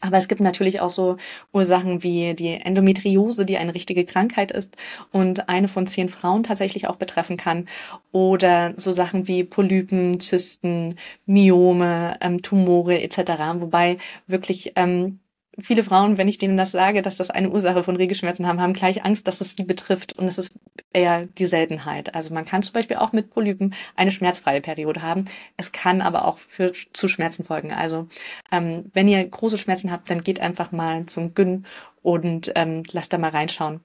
Aber 0.00 0.18
es 0.18 0.28
gibt 0.28 0.40
natürlich 0.40 0.80
auch 0.80 0.90
so 0.90 1.16
Ursachen 1.52 2.02
wie 2.02 2.34
die 2.34 2.54
Endometriose, 2.54 3.46
die 3.46 3.56
eine 3.56 3.74
richtige 3.74 4.04
Krankheit 4.04 4.52
ist 4.52 4.76
und 5.10 5.48
eine 5.48 5.68
von 5.68 5.86
zehn 5.86 6.08
Frauen 6.08 6.42
tatsächlich 6.42 6.86
auch 6.86 6.96
betreffen 6.96 7.36
kann. 7.36 7.66
Oder 8.12 8.74
so 8.76 8.92
Sachen 8.92 9.26
wie 9.28 9.44
Polypen, 9.44 10.20
Zysten, 10.20 10.96
Myome, 11.26 12.16
ähm, 12.20 12.42
Tumore 12.42 13.00
etc. 13.00 13.18
Wobei 13.56 13.98
wirklich 14.26 14.72
ähm, 14.76 15.18
viele 15.58 15.84
Frauen, 15.84 16.18
wenn 16.18 16.28
ich 16.28 16.38
denen 16.38 16.56
das 16.56 16.72
sage, 16.72 17.02
dass 17.02 17.16
das 17.16 17.30
eine 17.30 17.50
Ursache 17.50 17.82
von 17.82 17.96
Regelschmerzen 17.96 18.46
haben, 18.46 18.60
haben 18.60 18.72
gleich 18.72 19.04
Angst, 19.04 19.26
dass 19.28 19.40
es 19.40 19.54
die 19.54 19.64
betrifft. 19.64 20.12
Und 20.12 20.28
es 20.28 20.38
ist 20.38 20.58
eher 20.92 21.26
die 21.26 21.46
Seltenheit. 21.46 22.14
Also 22.14 22.34
man 22.34 22.44
kann 22.44 22.62
zum 22.62 22.72
Beispiel 22.72 22.96
auch 22.96 23.12
mit 23.12 23.30
Polypen 23.30 23.74
eine 23.94 24.10
schmerzfreie 24.10 24.60
Periode 24.60 25.02
haben. 25.02 25.24
Es 25.56 25.72
kann 25.72 26.00
aber 26.00 26.24
auch 26.24 26.38
für, 26.38 26.72
zu 26.92 27.08
Schmerzen 27.08 27.44
folgen. 27.44 27.72
Also 27.72 28.08
ähm, 28.52 28.90
wenn 28.92 29.08
ihr 29.08 29.24
große 29.24 29.58
Schmerzen 29.58 29.90
habt, 29.90 30.10
dann 30.10 30.20
geht 30.20 30.40
einfach 30.40 30.72
mal 30.72 31.06
zum 31.06 31.34
Gyn 31.34 31.64
und 32.02 32.52
ähm, 32.54 32.82
lasst 32.92 33.12
da 33.12 33.18
mal 33.18 33.30
reinschauen 33.30 33.80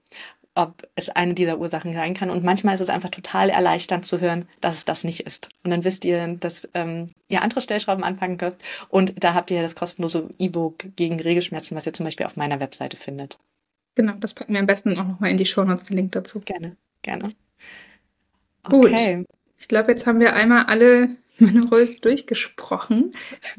ob 0.53 0.87
es 0.95 1.09
eine 1.09 1.33
dieser 1.33 1.59
Ursachen 1.59 1.93
sein 1.93 2.13
kann. 2.13 2.29
Und 2.29 2.43
manchmal 2.43 2.75
ist 2.75 2.81
es 2.81 2.89
einfach 2.89 3.09
total 3.09 3.49
erleichternd 3.49 4.05
zu 4.05 4.19
hören, 4.19 4.47
dass 4.59 4.75
es 4.75 4.85
das 4.85 5.03
nicht 5.03 5.25
ist. 5.25 5.49
Und 5.63 5.71
dann 5.71 5.83
wisst 5.83 6.03
ihr, 6.03 6.35
dass 6.39 6.67
ähm, 6.73 7.07
ihr 7.29 7.41
andere 7.41 7.61
Stellschrauben 7.61 8.03
anpacken 8.03 8.37
könnt. 8.37 8.57
Und 8.89 9.23
da 9.23 9.33
habt 9.33 9.49
ihr 9.51 9.61
das 9.61 9.75
kostenlose 9.75 10.29
E-Book 10.39 10.85
gegen 10.95 11.19
Regelschmerzen, 11.19 11.77
was 11.77 11.85
ihr 11.85 11.93
zum 11.93 12.05
Beispiel 12.05 12.25
auf 12.25 12.35
meiner 12.35 12.59
Webseite 12.59 12.97
findet. 12.97 13.39
Genau, 13.95 14.13
das 14.13 14.33
packen 14.33 14.53
wir 14.53 14.59
am 14.59 14.67
besten 14.67 14.97
auch 14.97 15.07
nochmal 15.07 15.31
in 15.31 15.37
die 15.37 15.45
Show 15.45 15.63
Notes, 15.63 15.85
den 15.85 15.97
Link 15.97 16.11
dazu. 16.11 16.41
Gerne, 16.41 16.75
gerne. 17.01 17.33
Okay. 18.63 19.17
Gut. 19.17 19.27
Ich 19.57 19.67
glaube, 19.67 19.91
jetzt 19.91 20.07
haben 20.07 20.19
wir 20.19 20.33
einmal 20.33 20.65
alle 20.65 21.15
meine 21.41 21.65
Rolls 21.67 21.99
durchgesprochen. 21.99 23.11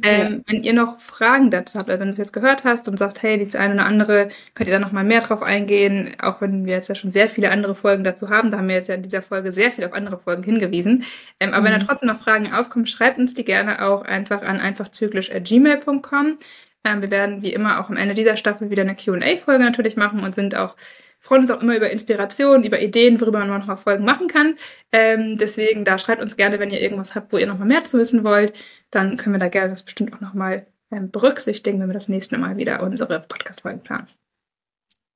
Ähm, 0.02 0.32
ja. 0.32 0.40
Wenn 0.46 0.62
ihr 0.62 0.72
noch 0.72 1.00
Fragen 1.00 1.50
dazu 1.50 1.78
habt, 1.78 1.90
also 1.90 2.00
wenn 2.00 2.08
du 2.08 2.12
es 2.12 2.18
jetzt 2.18 2.32
gehört 2.32 2.64
hast 2.64 2.88
und 2.88 2.98
sagst, 2.98 3.22
hey, 3.22 3.38
dieses 3.38 3.56
eine 3.56 3.74
oder 3.74 3.84
andere, 3.84 4.28
könnt 4.54 4.68
ihr 4.68 4.74
da 4.74 4.78
noch 4.78 4.92
mal 4.92 5.04
mehr 5.04 5.20
drauf 5.20 5.42
eingehen, 5.42 6.14
auch 6.22 6.40
wenn 6.40 6.64
wir 6.64 6.74
jetzt 6.74 6.88
ja 6.88 6.94
schon 6.94 7.10
sehr 7.10 7.28
viele 7.28 7.50
andere 7.50 7.74
Folgen 7.74 8.04
dazu 8.04 8.30
haben. 8.30 8.50
Da 8.50 8.58
haben 8.58 8.68
wir 8.68 8.76
jetzt 8.76 8.88
ja 8.88 8.94
in 8.94 9.02
dieser 9.02 9.22
Folge 9.22 9.52
sehr 9.52 9.70
viel 9.70 9.84
auf 9.84 9.92
andere 9.92 10.18
Folgen 10.18 10.42
hingewiesen. 10.42 11.04
Ähm, 11.40 11.50
aber 11.50 11.60
mhm. 11.60 11.64
wenn 11.64 11.72
da 11.72 11.78
mhm. 11.78 11.86
trotzdem 11.86 12.08
noch 12.08 12.22
Fragen 12.22 12.52
aufkommen, 12.52 12.86
schreibt 12.86 13.18
uns 13.18 13.34
die 13.34 13.44
gerne 13.44 13.84
auch 13.84 14.02
einfach 14.02 14.42
an 14.42 14.60
einfachzyklisch.gmail.com. 14.60 16.38
Ähm, 16.84 17.02
wir 17.02 17.10
werden 17.10 17.42
wie 17.42 17.52
immer 17.52 17.80
auch 17.80 17.88
am 17.88 17.96
Ende 17.96 18.14
dieser 18.14 18.36
Staffel 18.36 18.70
wieder 18.70 18.82
eine 18.82 18.96
Q&A-Folge 18.96 19.64
natürlich 19.64 19.96
machen 19.96 20.20
und 20.20 20.34
sind 20.34 20.54
auch 20.54 20.76
freuen 21.22 21.42
uns 21.42 21.50
auch 21.50 21.62
immer 21.62 21.76
über 21.76 21.88
Inspirationen, 21.88 22.64
über 22.64 22.80
Ideen, 22.82 23.20
worüber 23.20 23.38
man 23.38 23.60
noch 23.60 23.66
mal 23.66 23.76
Folgen 23.76 24.04
machen 24.04 24.28
kann. 24.28 24.56
Ähm, 24.90 25.38
deswegen, 25.38 25.84
da 25.84 25.96
schreibt 25.96 26.20
uns 26.20 26.36
gerne, 26.36 26.58
wenn 26.58 26.70
ihr 26.70 26.80
irgendwas 26.80 27.14
habt, 27.14 27.32
wo 27.32 27.38
ihr 27.38 27.46
noch 27.46 27.58
mal 27.58 27.64
mehr 27.64 27.84
zu 27.84 27.98
wissen 27.98 28.24
wollt. 28.24 28.52
Dann 28.90 29.16
können 29.16 29.34
wir 29.36 29.40
da 29.40 29.48
gerne 29.48 29.70
das 29.70 29.84
bestimmt 29.84 30.12
auch 30.12 30.20
noch 30.20 30.34
mal 30.34 30.66
ähm, 30.90 31.10
berücksichtigen, 31.10 31.80
wenn 31.80 31.88
wir 31.88 31.94
das 31.94 32.08
nächste 32.08 32.36
Mal 32.38 32.56
wieder 32.56 32.82
unsere 32.82 33.20
Podcast-Folgen 33.20 33.82
planen. 33.82 34.08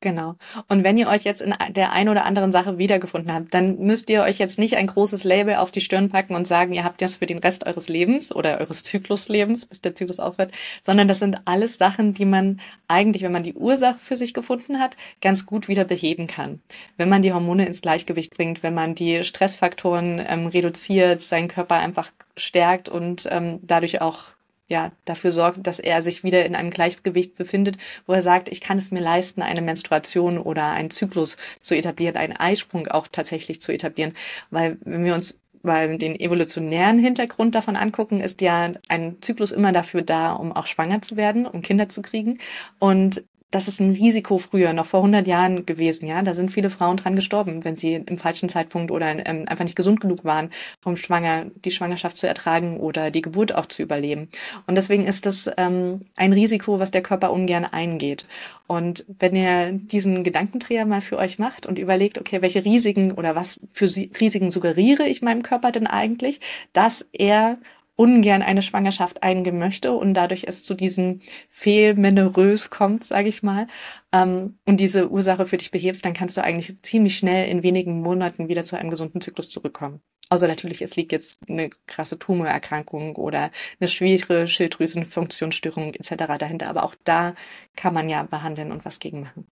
Genau. 0.00 0.34
Und 0.68 0.84
wenn 0.84 0.98
ihr 0.98 1.08
euch 1.08 1.24
jetzt 1.24 1.40
in 1.40 1.54
der 1.70 1.92
einen 1.92 2.10
oder 2.10 2.26
anderen 2.26 2.52
Sache 2.52 2.76
wiedergefunden 2.76 3.32
habt, 3.32 3.54
dann 3.54 3.78
müsst 3.78 4.10
ihr 4.10 4.22
euch 4.22 4.38
jetzt 4.38 4.58
nicht 4.58 4.76
ein 4.76 4.88
großes 4.88 5.24
Label 5.24 5.56
auf 5.56 5.70
die 5.70 5.80
Stirn 5.80 6.10
packen 6.10 6.34
und 6.34 6.46
sagen, 6.46 6.74
ihr 6.74 6.84
habt 6.84 7.00
das 7.00 7.16
für 7.16 7.24
den 7.24 7.38
Rest 7.38 7.66
eures 7.66 7.88
Lebens 7.88 8.34
oder 8.34 8.60
eures 8.60 8.82
Zykluslebens, 8.82 9.64
bis 9.64 9.80
der 9.80 9.94
Zyklus 9.94 10.20
aufhört, 10.20 10.52
sondern 10.82 11.08
das 11.08 11.20
sind 11.20 11.40
alles 11.46 11.78
Sachen, 11.78 12.12
die 12.12 12.26
man 12.26 12.60
eigentlich, 12.88 13.22
wenn 13.22 13.32
man 13.32 13.42
die 13.42 13.54
Ursache 13.54 13.98
für 13.98 14.16
sich 14.16 14.34
gefunden 14.34 14.80
hat, 14.80 14.98
ganz 15.22 15.46
gut 15.46 15.66
wieder 15.66 15.84
beheben 15.84 16.26
kann. 16.26 16.60
Wenn 16.98 17.08
man 17.08 17.22
die 17.22 17.32
Hormone 17.32 17.66
ins 17.66 17.80
Gleichgewicht 17.80 18.34
bringt, 18.34 18.62
wenn 18.62 18.74
man 18.74 18.94
die 18.94 19.22
Stressfaktoren 19.22 20.22
ähm, 20.28 20.46
reduziert, 20.48 21.22
seinen 21.22 21.48
Körper 21.48 21.76
einfach 21.76 22.10
stärkt 22.36 22.90
und 22.90 23.26
ähm, 23.30 23.60
dadurch 23.62 24.02
auch 24.02 24.35
ja, 24.68 24.92
dafür 25.04 25.30
sorgt, 25.32 25.66
dass 25.66 25.78
er 25.78 26.02
sich 26.02 26.24
wieder 26.24 26.44
in 26.44 26.54
einem 26.54 26.70
Gleichgewicht 26.70 27.36
befindet, 27.36 27.76
wo 28.06 28.12
er 28.12 28.22
sagt, 28.22 28.48
ich 28.48 28.60
kann 28.60 28.78
es 28.78 28.90
mir 28.90 29.00
leisten, 29.00 29.42
eine 29.42 29.62
Menstruation 29.62 30.38
oder 30.38 30.70
einen 30.70 30.90
Zyklus 30.90 31.36
zu 31.62 31.76
etablieren, 31.76 32.16
einen 32.16 32.36
Eisprung 32.36 32.88
auch 32.88 33.06
tatsächlich 33.06 33.60
zu 33.60 33.72
etablieren. 33.72 34.14
Weil 34.50 34.78
wenn 34.84 35.04
wir 35.04 35.14
uns 35.14 35.38
weil 35.62 35.98
den 35.98 36.18
evolutionären 36.18 36.98
Hintergrund 36.98 37.56
davon 37.56 37.76
angucken, 37.76 38.20
ist 38.20 38.40
ja 38.40 38.72
ein 38.88 39.16
Zyklus 39.20 39.50
immer 39.50 39.72
dafür 39.72 40.02
da, 40.02 40.32
um 40.32 40.52
auch 40.52 40.66
schwanger 40.66 41.02
zu 41.02 41.16
werden, 41.16 41.44
um 41.44 41.60
Kinder 41.60 41.88
zu 41.88 42.02
kriegen. 42.02 42.38
Und 42.78 43.24
das 43.50 43.68
ist 43.68 43.80
ein 43.80 43.92
Risiko 43.92 44.38
früher, 44.38 44.72
noch 44.72 44.86
vor 44.86 45.00
100 45.00 45.26
Jahren 45.26 45.66
gewesen. 45.66 46.06
Ja, 46.06 46.20
da 46.22 46.34
sind 46.34 46.50
viele 46.50 46.68
Frauen 46.68 46.96
dran 46.96 47.14
gestorben, 47.14 47.64
wenn 47.64 47.76
sie 47.76 47.94
im 47.94 48.18
falschen 48.18 48.48
Zeitpunkt 48.48 48.90
oder 48.90 49.24
ähm, 49.26 49.44
einfach 49.46 49.64
nicht 49.64 49.76
gesund 49.76 50.00
genug 50.00 50.24
waren, 50.24 50.50
um 50.84 50.96
schwanger 50.96 51.46
die 51.64 51.70
Schwangerschaft 51.70 52.16
zu 52.16 52.26
ertragen 52.26 52.78
oder 52.78 53.10
die 53.10 53.22
Geburt 53.22 53.54
auch 53.54 53.66
zu 53.66 53.82
überleben. 53.82 54.28
Und 54.66 54.74
deswegen 54.74 55.04
ist 55.04 55.26
das 55.26 55.48
ähm, 55.56 56.00
ein 56.16 56.32
Risiko, 56.32 56.80
was 56.80 56.90
der 56.90 57.02
Körper 57.02 57.32
ungern 57.32 57.64
eingeht. 57.64 58.26
Und 58.66 59.04
wenn 59.20 59.36
ihr 59.36 59.72
diesen 59.72 60.24
Gedankendreher 60.24 60.84
mal 60.84 61.00
für 61.00 61.16
euch 61.16 61.38
macht 61.38 61.66
und 61.66 61.78
überlegt, 61.78 62.18
okay, 62.18 62.42
welche 62.42 62.64
Risiken 62.64 63.12
oder 63.12 63.36
was 63.36 63.60
für 63.70 63.84
Risiken 63.84 64.50
suggeriere 64.50 65.06
ich 65.06 65.22
meinem 65.22 65.42
Körper 65.42 65.70
denn 65.70 65.86
eigentlich, 65.86 66.40
dass 66.72 67.06
er 67.12 67.58
ungern 67.96 68.42
eine 68.42 68.62
Schwangerschaft 68.62 69.22
eingehen 69.22 69.58
möchte 69.58 69.92
und 69.92 70.14
dadurch 70.14 70.44
es 70.46 70.62
zu 70.62 70.74
diesem 70.74 71.18
Fehlmenerös 71.48 72.70
kommt, 72.70 73.04
sage 73.04 73.28
ich 73.28 73.42
mal, 73.42 73.66
ähm, 74.12 74.58
und 74.66 74.78
diese 74.78 75.10
Ursache 75.10 75.46
für 75.46 75.56
dich 75.56 75.70
behebst, 75.70 76.04
dann 76.04 76.12
kannst 76.12 76.36
du 76.36 76.44
eigentlich 76.44 76.80
ziemlich 76.82 77.16
schnell 77.16 77.48
in 77.48 77.62
wenigen 77.62 78.00
Monaten 78.02 78.48
wieder 78.48 78.64
zu 78.64 78.76
einem 78.76 78.90
gesunden 78.90 79.20
Zyklus 79.20 79.48
zurückkommen. 79.50 80.00
Außer 80.28 80.48
natürlich, 80.48 80.82
es 80.82 80.96
liegt 80.96 81.12
jetzt 81.12 81.48
eine 81.48 81.70
krasse 81.86 82.18
Tumorerkrankung 82.18 83.14
oder 83.16 83.50
eine 83.78 83.88
schwere 83.88 84.48
Schilddrüsenfunktionsstörung 84.48 85.94
etc. 85.94 86.36
dahinter. 86.38 86.68
Aber 86.68 86.82
auch 86.82 86.96
da 87.04 87.34
kann 87.76 87.94
man 87.94 88.08
ja 88.08 88.24
behandeln 88.24 88.72
und 88.72 88.84
was 88.84 88.98
gegen 88.98 89.20
machen. 89.20 89.46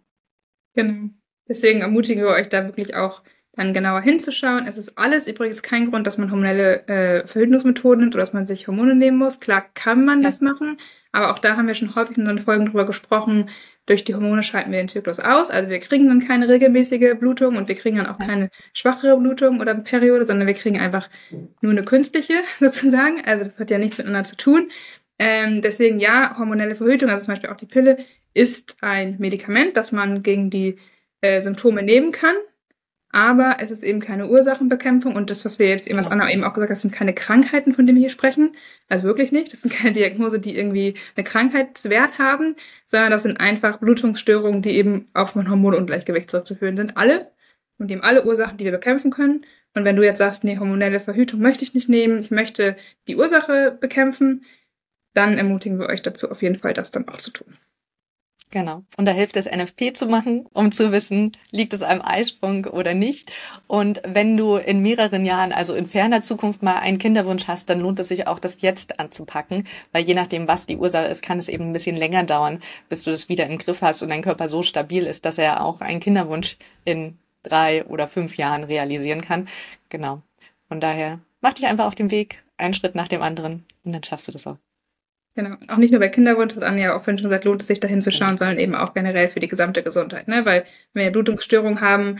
Genau. 0.73 1.09
Deswegen 1.47 1.81
ermutigen 1.81 2.23
wir 2.23 2.31
euch 2.31 2.49
da 2.49 2.63
wirklich 2.65 2.95
auch 2.95 3.21
dann 3.55 3.73
genauer 3.73 4.01
hinzuschauen. 4.01 4.65
Es 4.67 4.77
ist 4.77 4.97
alles 4.97 5.27
übrigens 5.27 5.61
kein 5.61 5.89
Grund, 5.89 6.07
dass 6.07 6.17
man 6.17 6.31
hormonelle 6.31 6.87
äh, 6.87 7.27
Verhütungsmethoden 7.27 7.99
nimmt 8.01 8.15
oder 8.15 8.21
dass 8.21 8.33
man 8.33 8.47
sich 8.47 8.67
Hormone 8.67 8.95
nehmen 8.95 9.17
muss. 9.17 9.39
Klar 9.39 9.65
kann 9.75 10.05
man 10.05 10.21
ja. 10.21 10.29
das 10.29 10.41
machen, 10.41 10.77
aber 11.11 11.31
auch 11.31 11.39
da 11.39 11.55
haben 11.55 11.67
wir 11.67 11.75
schon 11.75 11.95
häufig 11.95 12.17
in 12.17 12.23
unseren 12.23 12.39
Folgen 12.39 12.65
drüber 12.65 12.85
gesprochen. 12.85 13.49
Durch 13.85 14.03
die 14.05 14.15
Hormone 14.15 14.41
schalten 14.41 14.71
wir 14.71 14.79
den 14.79 14.87
Zyklus 14.87 15.19
aus. 15.19 15.51
Also 15.51 15.69
wir 15.69 15.79
kriegen 15.79 16.07
dann 16.07 16.25
keine 16.25 16.47
regelmäßige 16.49 17.15
Blutung 17.19 17.57
und 17.57 17.67
wir 17.67 17.75
kriegen 17.75 17.97
dann 17.97 18.07
auch 18.07 18.19
ja. 18.19 18.25
keine 18.25 18.49
schwachere 18.73 19.17
Blutung 19.17 19.59
oder 19.59 19.75
Periode, 19.75 20.25
sondern 20.25 20.47
wir 20.47 20.55
kriegen 20.55 20.79
einfach 20.79 21.09
nur 21.61 21.73
eine 21.73 21.83
künstliche 21.83 22.41
sozusagen. 22.59 23.23
Also 23.23 23.45
das 23.45 23.59
hat 23.59 23.69
ja 23.69 23.77
nichts 23.77 23.99
miteinander 23.99 24.27
zu 24.27 24.37
tun. 24.37 24.71
Ähm, 25.19 25.61
deswegen 25.61 25.99
ja, 25.99 26.35
hormonelle 26.39 26.73
Verhütung, 26.73 27.09
also 27.09 27.25
zum 27.25 27.33
Beispiel 27.33 27.51
auch 27.51 27.57
die 27.57 27.67
Pille, 27.67 27.97
ist 28.33 28.77
ein 28.81 29.17
Medikament, 29.19 29.77
das 29.77 29.91
man 29.91 30.23
gegen 30.23 30.49
die 30.49 30.77
äh, 31.21 31.39
Symptome 31.39 31.83
nehmen 31.83 32.11
kann 32.11 32.33
aber 33.13 33.57
es 33.59 33.69
ist 33.69 33.83
eben 33.83 33.99
keine 33.99 34.27
Ursachenbekämpfung 34.27 35.15
und 35.15 35.29
das, 35.29 35.45
was 35.45 35.59
wir 35.59 35.69
jetzt 35.69 35.87
eben, 35.87 35.99
was 35.99 36.09
Anna 36.09 36.31
eben 36.31 36.43
auch 36.43 36.53
gesagt 36.53 36.71
hat, 36.71 36.79
sind 36.79 36.93
keine 36.93 37.13
Krankheiten, 37.13 37.71
von 37.71 37.85
denen 37.85 37.97
wir 37.97 38.01
hier 38.01 38.09
sprechen. 38.09 38.55
Also 38.89 39.03
wirklich 39.03 39.31
nicht. 39.31 39.53
Das 39.53 39.61
sind 39.61 39.71
keine 39.71 39.91
Diagnose, 39.93 40.39
die 40.39 40.57
irgendwie 40.57 40.95
eine 41.15 41.23
Krankheitswert 41.23 42.17
haben, 42.17 42.55
sondern 42.87 43.11
das 43.11 43.21
sind 43.21 43.39
einfach 43.39 43.77
Blutungsstörungen, 43.77 44.63
die 44.63 44.71
eben 44.71 45.05
auf 45.13 45.35
ein 45.35 45.47
Hormonungleichgewicht 45.47 46.31
zurückzuführen 46.31 46.75
sind. 46.75 46.97
Alle 46.97 47.31
und 47.77 47.91
eben 47.91 48.01
alle 48.01 48.25
Ursachen, 48.25 48.57
die 48.57 48.65
wir 48.65 48.71
bekämpfen 48.71 49.11
können. 49.11 49.45
Und 49.75 49.85
wenn 49.85 49.95
du 49.95 50.03
jetzt 50.03 50.17
sagst, 50.17 50.43
nee, 50.43 50.57
hormonelle 50.57 50.99
Verhütung 50.99 51.39
möchte 51.39 51.63
ich 51.63 51.75
nicht 51.75 51.89
nehmen, 51.89 52.19
ich 52.19 52.31
möchte 52.31 52.75
die 53.07 53.15
Ursache 53.15 53.77
bekämpfen, 53.79 54.43
dann 55.13 55.37
ermutigen 55.37 55.79
wir 55.79 55.87
euch 55.87 56.01
dazu 56.01 56.31
auf 56.31 56.41
jeden 56.41 56.57
Fall, 56.57 56.73
das 56.73 56.89
dann 56.89 57.07
auch 57.07 57.17
zu 57.17 57.29
tun. 57.29 57.57
Genau. 58.53 58.83
Und 58.97 59.05
da 59.05 59.11
hilft 59.13 59.35
es, 59.35 59.47
NFP 59.47 59.93
zu 59.95 60.05
machen, 60.05 60.45
um 60.53 60.71
zu 60.71 60.91
wissen, 60.91 61.31
liegt 61.49 61.73
es 61.73 61.81
am 61.81 62.03
Eisprung 62.03 62.65
oder 62.65 62.93
nicht. 62.93 63.31
Und 63.65 63.99
wenn 64.05 64.37
du 64.37 64.57
in 64.57 64.83
mehreren 64.83 65.25
Jahren, 65.25 65.51
also 65.51 65.73
in 65.73 65.87
ferner 65.87 66.21
Zukunft 66.21 66.61
mal 66.61 66.77
einen 66.77 66.99
Kinderwunsch 66.99 67.47
hast, 67.47 67.71
dann 67.71 67.79
lohnt 67.79 67.97
es 67.97 68.09
sich 68.09 68.27
auch, 68.27 68.37
das 68.37 68.61
jetzt 68.61 68.99
anzupacken, 68.99 69.63
weil 69.91 70.07
je 70.07 70.13
nachdem, 70.13 70.47
was 70.47 70.67
die 70.67 70.77
Ursache 70.77 71.07
ist, 71.07 71.23
kann 71.23 71.39
es 71.39 71.49
eben 71.49 71.69
ein 71.69 71.73
bisschen 71.73 71.95
länger 71.95 72.25
dauern, 72.25 72.61
bis 72.89 73.01
du 73.01 73.09
das 73.09 73.27
wieder 73.27 73.47
im 73.47 73.57
Griff 73.57 73.81
hast 73.81 74.03
und 74.03 74.09
dein 74.09 74.21
Körper 74.21 74.47
so 74.47 74.61
stabil 74.61 75.07
ist, 75.07 75.25
dass 75.25 75.39
er 75.39 75.65
auch 75.65 75.81
einen 75.81 75.99
Kinderwunsch 75.99 76.59
in 76.85 77.17
drei 77.41 77.83
oder 77.85 78.07
fünf 78.07 78.37
Jahren 78.37 78.63
realisieren 78.63 79.21
kann. 79.21 79.47
Genau. 79.89 80.21
Von 80.67 80.79
daher 80.79 81.21
mach 81.41 81.53
dich 81.53 81.65
einfach 81.65 81.87
auf 81.87 81.95
den 81.95 82.11
Weg, 82.11 82.43
einen 82.57 82.75
Schritt 82.75 82.93
nach 82.93 83.07
dem 83.07 83.23
anderen 83.23 83.65
und 83.83 83.93
dann 83.93 84.03
schaffst 84.03 84.27
du 84.27 84.31
das 84.31 84.45
auch. 84.45 84.57
Genau. 85.35 85.55
Auch 85.67 85.77
nicht 85.77 85.91
nur 85.91 85.99
bei 85.99 86.09
Kinderwunsch, 86.09 86.55
hat 86.55 86.63
Anja 86.63 86.95
auch 86.95 87.03
vorhin 87.03 87.17
schon 87.17 87.29
gesagt, 87.29 87.45
lohnt 87.45 87.61
es 87.61 87.67
sich 87.67 87.79
da 87.79 87.87
hinzuschauen, 87.87 88.37
sondern 88.37 88.59
eben 88.59 88.75
auch 88.75 88.93
generell 88.93 89.27
für 89.27 89.39
die 89.39 89.47
gesamte 89.47 89.81
Gesundheit. 89.81 90.27
Ne? 90.27 90.45
Weil 90.45 90.65
wenn 90.93 91.05
wir 91.05 91.11
Blutungsstörungen 91.11 91.81
haben, 91.81 92.19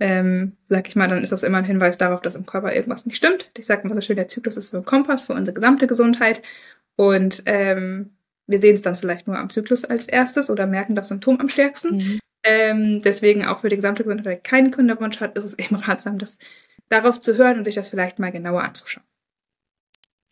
ähm, 0.00 0.56
sag 0.66 0.88
ich 0.88 0.96
mal, 0.96 1.08
dann 1.08 1.22
ist 1.22 1.32
das 1.32 1.42
immer 1.42 1.58
ein 1.58 1.64
Hinweis 1.64 1.98
darauf, 1.98 2.20
dass 2.22 2.34
im 2.34 2.46
Körper 2.46 2.74
irgendwas 2.74 3.06
nicht 3.06 3.16
stimmt. 3.16 3.50
Ich 3.56 3.66
sage 3.66 3.86
mal 3.86 3.94
so 3.94 4.00
schön, 4.00 4.16
der 4.16 4.28
Zyklus 4.28 4.56
ist 4.56 4.70
so 4.70 4.78
ein 4.78 4.84
Kompass 4.84 5.26
für 5.26 5.34
unsere 5.34 5.54
gesamte 5.54 5.86
Gesundheit. 5.86 6.42
Und 6.96 7.42
ähm, 7.46 8.16
wir 8.46 8.58
sehen 8.58 8.74
es 8.74 8.82
dann 8.82 8.96
vielleicht 8.96 9.26
nur 9.26 9.38
am 9.38 9.50
Zyklus 9.50 9.84
als 9.84 10.06
erstes 10.06 10.50
oder 10.50 10.66
merken 10.66 10.94
das 10.94 11.08
Symptom 11.08 11.40
am 11.40 11.48
stärksten. 11.48 11.96
Mhm. 11.96 12.18
Ähm, 12.42 13.02
deswegen 13.02 13.44
auch 13.44 13.60
für 13.60 13.68
die 13.68 13.76
gesamte 13.76 14.04
Gesundheit, 14.04 14.26
wer 14.26 14.36
keinen 14.36 14.70
Kinderwunsch 14.70 15.20
hat, 15.20 15.36
ist 15.36 15.44
es 15.44 15.54
eben 15.58 15.76
ratsam, 15.76 16.18
das 16.18 16.38
darauf 16.88 17.20
zu 17.20 17.36
hören 17.36 17.58
und 17.58 17.64
sich 17.64 17.74
das 17.74 17.88
vielleicht 17.88 18.18
mal 18.18 18.32
genauer 18.32 18.62
anzuschauen. 18.62 19.06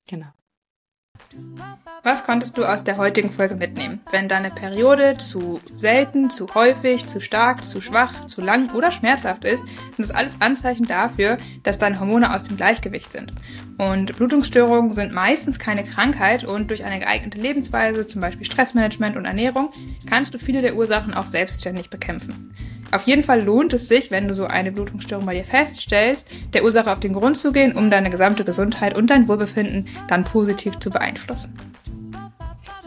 Genau. 0.09 0.33
Was 2.03 2.25
konntest 2.25 2.59
du 2.59 2.65
aus 2.65 2.83
der 2.83 2.97
heutigen 2.97 3.31
Folge 3.31 3.55
mitnehmen? 3.55 4.01
Wenn 4.11 4.27
deine 4.27 4.51
Periode 4.51 5.19
zu 5.19 5.61
selten, 5.77 6.31
zu 6.31 6.53
häufig, 6.55 7.07
zu 7.07 7.21
stark, 7.21 7.65
zu 7.65 7.81
schwach, 7.81 8.27
zu 8.27 8.41
lang 8.41 8.73
oder 8.75 8.91
schmerzhaft 8.91 9.45
ist, 9.45 9.65
sind 9.67 9.99
das 9.99 10.11
alles 10.11 10.41
Anzeichen 10.41 10.87
dafür, 10.87 11.37
dass 11.63 11.79
deine 11.79 12.01
Hormone 12.01 12.35
aus 12.35 12.43
dem 12.43 12.57
Gleichgewicht 12.57 13.13
sind. 13.13 13.33
Und 13.79 14.17
Blutungsstörungen 14.17 14.91
sind 14.91 15.13
meistens 15.13 15.61
keine 15.61 15.85
Krankheit 15.85 16.43
und 16.45 16.71
durch 16.71 16.85
eine 16.85 16.99
geeignete 16.99 17.39
Lebensweise, 17.39 18.07
zum 18.07 18.21
Beispiel 18.21 18.47
Stressmanagement 18.47 19.17
und 19.17 19.25
Ernährung, 19.25 19.71
kannst 20.07 20.35
du 20.35 20.39
viele 20.39 20.61
der 20.61 20.75
Ursachen 20.75 21.15
auch 21.15 21.27
selbstständig 21.27 21.89
bekämpfen. 21.89 22.53
Auf 22.93 23.07
jeden 23.07 23.23
Fall 23.23 23.43
lohnt 23.43 23.73
es 23.73 23.89
sich, 23.89 24.11
wenn 24.11 24.29
du 24.29 24.35
so 24.35 24.45
eine 24.45 24.71
Blutungsstörung 24.71 25.25
bei 25.25 25.35
dir 25.35 25.45
feststellst, 25.45 26.29
der 26.53 26.63
Ursache 26.63 26.93
auf 26.93 27.01
den 27.01 27.15
Grund 27.15 27.39
zu 27.39 27.51
gehen, 27.51 27.75
um 27.75 27.89
deine 27.89 28.11
gesamte 28.11 28.45
Gesundheit 28.45 28.95
und 28.95 29.09
dein 29.09 29.29
Wohlbefinden 29.29 29.89
dann 30.09 30.25
positiv 30.25 30.79
zu 30.79 30.91
beeinflussen 30.91 31.02
beeinflussen. 31.03 31.53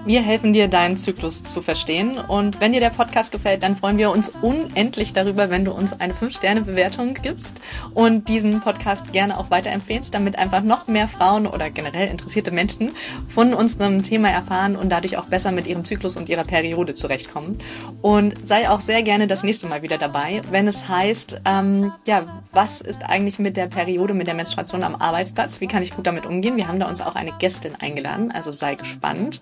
Wir 0.06 0.22
helfen 0.22 0.54
dir, 0.54 0.68
deinen 0.68 0.98
Zyklus 0.98 1.44
zu 1.44 1.64
verstehen. 1.64 2.20
Und 2.20 2.62
wenn 2.62 2.74
dir 2.74 2.80
der 2.80 2.92
Podcast 2.92 3.32
gefällt, 3.32 3.64
dann 3.64 3.76
freuen 3.76 3.98
wir 3.98 4.12
uns 4.12 4.30
unendlich 4.30 5.14
darüber, 5.14 5.50
wenn 5.50 5.66
du 5.66 5.72
uns 5.72 6.00
eine 6.00 6.14
5-Sterne-Bewertung 6.14 7.16
gibst 7.16 7.60
und 7.96 8.30
diesen 8.30 8.62
Podcast 8.62 9.14
gerne 9.14 9.40
auch 9.40 9.50
weiterempfehlst, 9.50 10.14
damit 10.14 10.38
einfach 10.38 10.62
noch 10.62 10.88
mehr 10.88 11.08
Frauen 11.08 11.48
oder 11.48 11.72
generell 11.72 12.08
interessierte 12.08 12.52
Menschen 12.52 12.92
von 13.28 13.56
unserem 13.56 14.04
Thema 14.04 14.30
erfahren 14.30 14.76
und 14.76 14.92
dadurch 14.92 15.18
auch 15.18 15.26
besser 15.26 15.52
mit 15.52 15.66
ihrem 15.66 15.86
Zyklus 15.86 16.16
und 16.18 16.30
ihrer 16.30 16.44
Periode 16.44 16.94
zurechtkommen. 16.94 17.58
Und 18.04 18.48
sei 18.48 18.70
auch 18.70 18.82
sehr 18.82 19.02
gerne 19.02 19.26
das 19.26 19.42
nächste 19.42 19.66
Mal 19.66 19.82
wieder 19.82 19.98
dabei, 19.98 20.44
wenn 20.52 20.68
es 20.68 20.88
heißt, 20.88 21.42
ähm, 21.46 21.94
ja, 22.06 22.44
was 22.52 22.80
ist 22.80 23.04
eigentlich 23.04 23.40
mit 23.40 23.58
der 23.58 23.66
Periode, 23.66 24.14
mit 24.14 24.28
der 24.28 24.36
Menstruation 24.36 24.84
am 24.84 24.94
Arbeitsplatz? 24.94 25.62
Wie 25.62 25.68
kann 25.68 25.82
ich 25.82 25.96
gut 25.96 26.06
damit 26.06 26.28
umgehen? 26.28 26.58
Wir 26.58 26.68
haben 26.68 26.80
da 26.80 26.88
uns 26.88 27.02
auch 27.02 27.16
eine 27.16 27.32
Gästin 27.40 27.74
eingeladen, 27.74 28.32
also 28.32 28.52
sei 28.52 28.76
gespannt. 28.76 29.42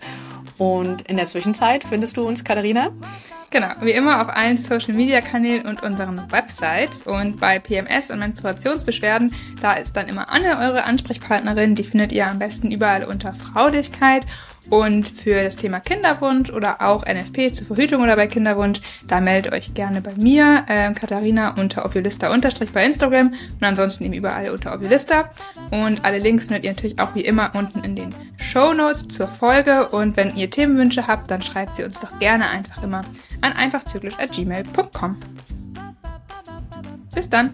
Und 0.58 1.02
in 1.04 1.18
der 1.18 1.26
Zwischenzeit 1.26 1.84
findest 1.84 2.18
du 2.18 2.28
uns, 2.28 2.44
Katharina? 2.44 2.92
Genau, 3.54 3.68
wie 3.82 3.92
immer 3.92 4.20
auf 4.20 4.36
allen 4.36 4.58
Social 4.58 4.96
Media 4.96 5.22
Kanälen 5.22 5.68
und 5.68 5.84
unseren 5.84 6.20
Websites. 6.32 7.04
Und 7.04 7.40
bei 7.40 7.60
PMS 7.60 8.10
und 8.10 8.18
Menstruationsbeschwerden, 8.18 9.32
da 9.62 9.74
ist 9.74 9.96
dann 9.96 10.08
immer 10.08 10.34
Anne 10.34 10.58
eure 10.58 10.86
Ansprechpartnerin. 10.86 11.76
Die 11.76 11.84
findet 11.84 12.12
ihr 12.14 12.26
am 12.26 12.40
besten 12.40 12.72
überall 12.72 13.04
unter 13.04 13.36
Fraulichkeit. 13.36 14.26
Und 14.70 15.10
für 15.10 15.44
das 15.44 15.58
Thema 15.58 15.80
Kinderwunsch 15.80 16.50
oder 16.50 16.82
auch 16.82 17.06
NFP 17.06 17.52
zur 17.52 17.68
Verhütung 17.68 18.02
oder 18.02 18.16
bei 18.16 18.28
Kinderwunsch, 18.28 18.80
da 19.08 19.20
meldet 19.20 19.54
euch 19.54 19.74
gerne 19.74 20.02
bei 20.02 20.14
mir, 20.16 20.64
äh, 20.68 20.94
Katharina 20.94 21.56
unter 21.60 21.86
Ovulista 21.86 22.32
unterstrich 22.32 22.72
bei 22.72 22.86
Instagram 22.86 23.28
und 23.60 23.64
ansonsten 23.64 24.06
eben 24.06 24.14
überall 24.14 24.50
unter 24.52 24.74
Ovulista. 24.74 25.32
Und 25.72 26.06
alle 26.06 26.20
Links 26.20 26.46
findet 26.46 26.64
ihr 26.64 26.72
natürlich 26.72 27.00
auch 27.00 27.14
wie 27.14 27.22
immer 27.22 27.52
unten 27.56 27.84
in 27.84 27.96
den 27.96 28.16
Show 28.38 28.74
Notes 28.74 29.08
zur 29.10 29.28
Folge. 29.28 29.90
Und 29.90 30.16
wenn 30.16 30.36
ihr 30.36 30.50
Themenwünsche 30.50 31.08
habt, 31.08 31.30
dann 31.30 31.42
schreibt 31.42 31.76
sie 31.76 31.84
uns 31.84 32.00
doch 32.00 32.18
gerne 32.20 32.50
einfach 32.50 32.82
immer 32.84 33.02
an 33.44 33.54
einfachzyklisch.gmail.com. 33.54 35.18
Bis 37.14 37.30
dann! 37.30 37.54